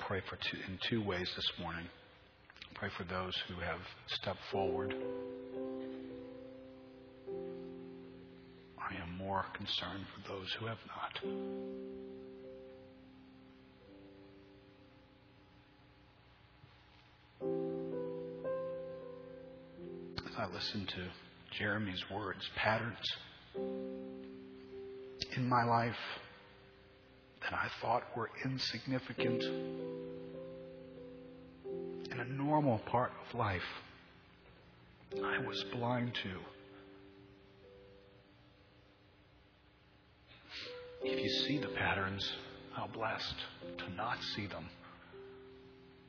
[0.06, 1.86] pray for two, in two ways this morning.
[2.74, 4.94] Pray for those who have stepped forward.
[8.78, 11.20] I am more concerned for those who have not.
[20.26, 21.08] As I listen to
[21.58, 22.98] Jeremy's words, patterns
[25.36, 25.94] in my life
[27.44, 29.42] that I thought were insignificant
[32.54, 33.68] normal part of life,
[35.24, 36.38] I was blind to.
[41.02, 42.32] If you see the patterns,
[42.72, 43.34] how blessed
[43.78, 44.68] to not see them.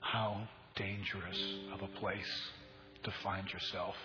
[0.02, 1.42] How dangerous
[1.74, 2.52] of a place
[3.06, 3.96] to find yourself.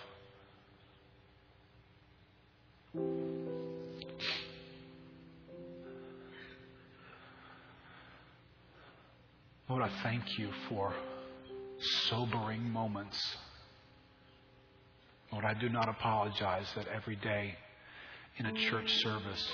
[9.68, 10.94] Lord, I thank you for
[11.80, 13.36] sobering moments.
[15.32, 17.54] Lord, I do not apologize that every day
[18.38, 19.48] in a church service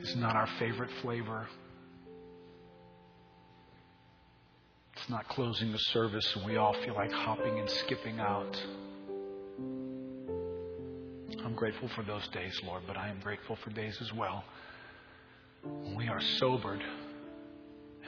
[0.00, 1.46] is not our favorite flavor.
[4.96, 8.56] It's not closing the service and we all feel like hopping and skipping out.
[11.44, 14.44] I'm grateful for those days, Lord, but I am grateful for days as well
[15.64, 16.82] when we are sobered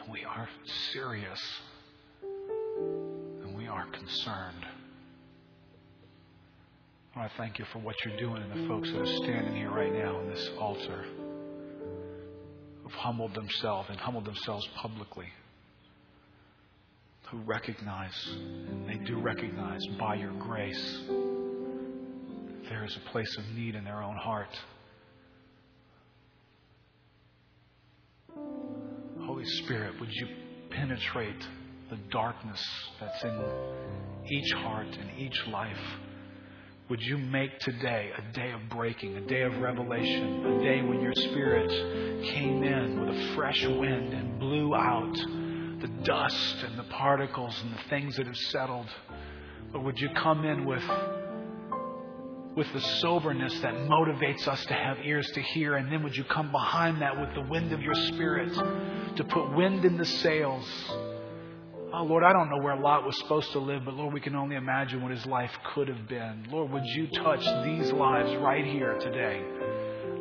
[0.05, 0.49] and we are
[0.93, 1.41] serious.
[2.23, 4.67] And we are concerned.
[7.17, 9.93] I thank you for what you're doing and the folks that are standing here right
[9.93, 11.05] now in this altar.
[12.83, 15.29] Who've humbled themselves and humbled themselves publicly,
[17.31, 21.01] who recognize, and they do recognize by your grace,
[22.69, 24.51] there is a place of need in their own heart.
[29.45, 30.27] Holy Spirit, would you
[30.71, 31.47] penetrate
[31.91, 32.67] the darkness
[32.99, 33.45] that's in
[34.31, 35.77] each heart and each life?
[36.89, 41.03] Would you make today a day of breaking, a day of revelation, a day when
[41.03, 41.69] your Spirit
[42.25, 47.75] came in with a fresh wind and blew out the dust and the particles and
[47.75, 48.89] the things that have settled?
[49.75, 50.85] Or would you come in with,
[52.57, 55.75] with the soberness that motivates us to have ears to hear?
[55.75, 58.51] And then would you come behind that with the wind of your Spirit
[59.17, 60.67] to put wind in the sails?
[61.93, 64.35] Oh, Lord, I don't know where Lot was supposed to live, but Lord, we can
[64.35, 66.47] only imagine what his life could have been.
[66.51, 69.45] Lord, would you touch these lives right here today?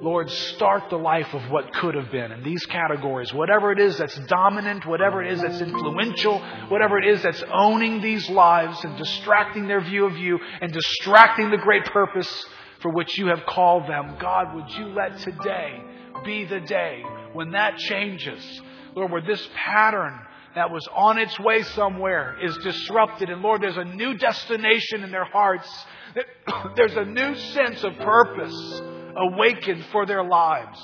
[0.03, 3.33] Lord, start the life of what could have been in these categories.
[3.33, 8.01] Whatever it is that's dominant, whatever it is that's influential, whatever it is that's owning
[8.01, 12.45] these lives and distracting their view of you and distracting the great purpose
[12.81, 14.17] for which you have called them.
[14.19, 15.81] God, would you let today
[16.25, 17.01] be the day
[17.31, 18.61] when that changes?
[18.95, 20.19] Lord, where this pattern
[20.55, 23.29] that was on its way somewhere is disrupted.
[23.29, 25.67] And Lord, there's a new destination in their hearts.
[26.75, 28.81] There's a new sense of purpose
[29.15, 30.79] awakened for their lives.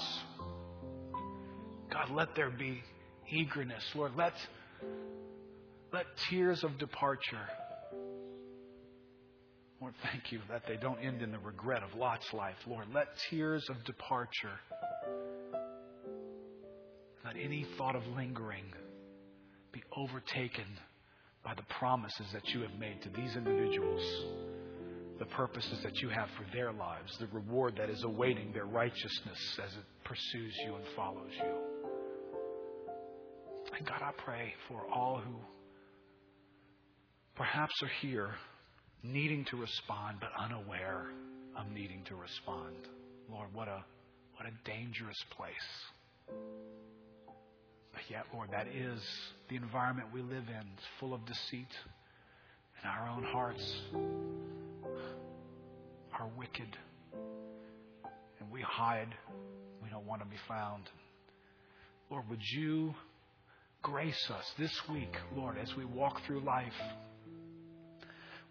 [1.91, 2.81] God, let there be
[3.29, 3.83] eagerness.
[3.93, 4.33] Lord, let,
[5.93, 7.47] let tears of departure.
[9.81, 12.55] Lord, thank you that they don't end in the regret of Lot's life.
[12.67, 14.59] Lord, let tears of departure,
[17.23, 18.65] not any thought of lingering
[19.71, 20.65] be overtaken
[21.43, 24.01] by the promises that you have made to these individuals,
[25.19, 29.59] the purposes that you have for their lives, the reward that is awaiting their righteousness
[29.63, 31.53] as it pursues you and follows you.
[33.77, 35.35] And God, I pray for all who
[37.35, 38.31] perhaps are here
[39.03, 41.05] needing to respond but unaware
[41.57, 42.75] of needing to respond.
[43.31, 43.83] Lord, what a
[44.35, 45.53] what a dangerous place.
[47.93, 49.01] But yet, Lord, that is
[49.49, 50.67] the environment we live in.
[50.75, 51.67] It's full of deceit.
[52.81, 53.75] And our own hearts
[56.17, 56.77] are wicked.
[58.39, 59.13] And we hide.
[59.83, 60.83] We don't want to be found.
[62.09, 62.93] Lord, would you
[63.81, 66.73] grace us this week, Lord, as we walk through life?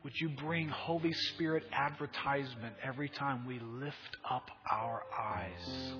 [0.05, 5.93] Would you bring Holy Spirit advertisement every time we lift up our eyes?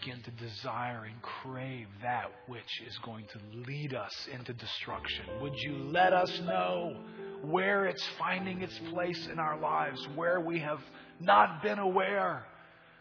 [0.00, 5.24] Begin to desire and crave that which is going to lead us into destruction?
[5.40, 6.96] Would you let us know
[7.42, 10.80] where it's finding its place in our lives, where we have
[11.20, 12.44] not been aware?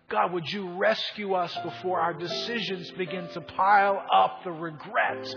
[0.09, 5.35] God, would you rescue us before our decisions begin to pile up the regret?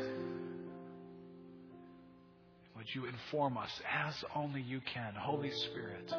[2.76, 5.14] Would you inform us as only you can?
[5.14, 6.12] Holy Spirit,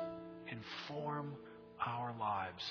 [0.48, 1.34] inform
[1.86, 2.64] our lives.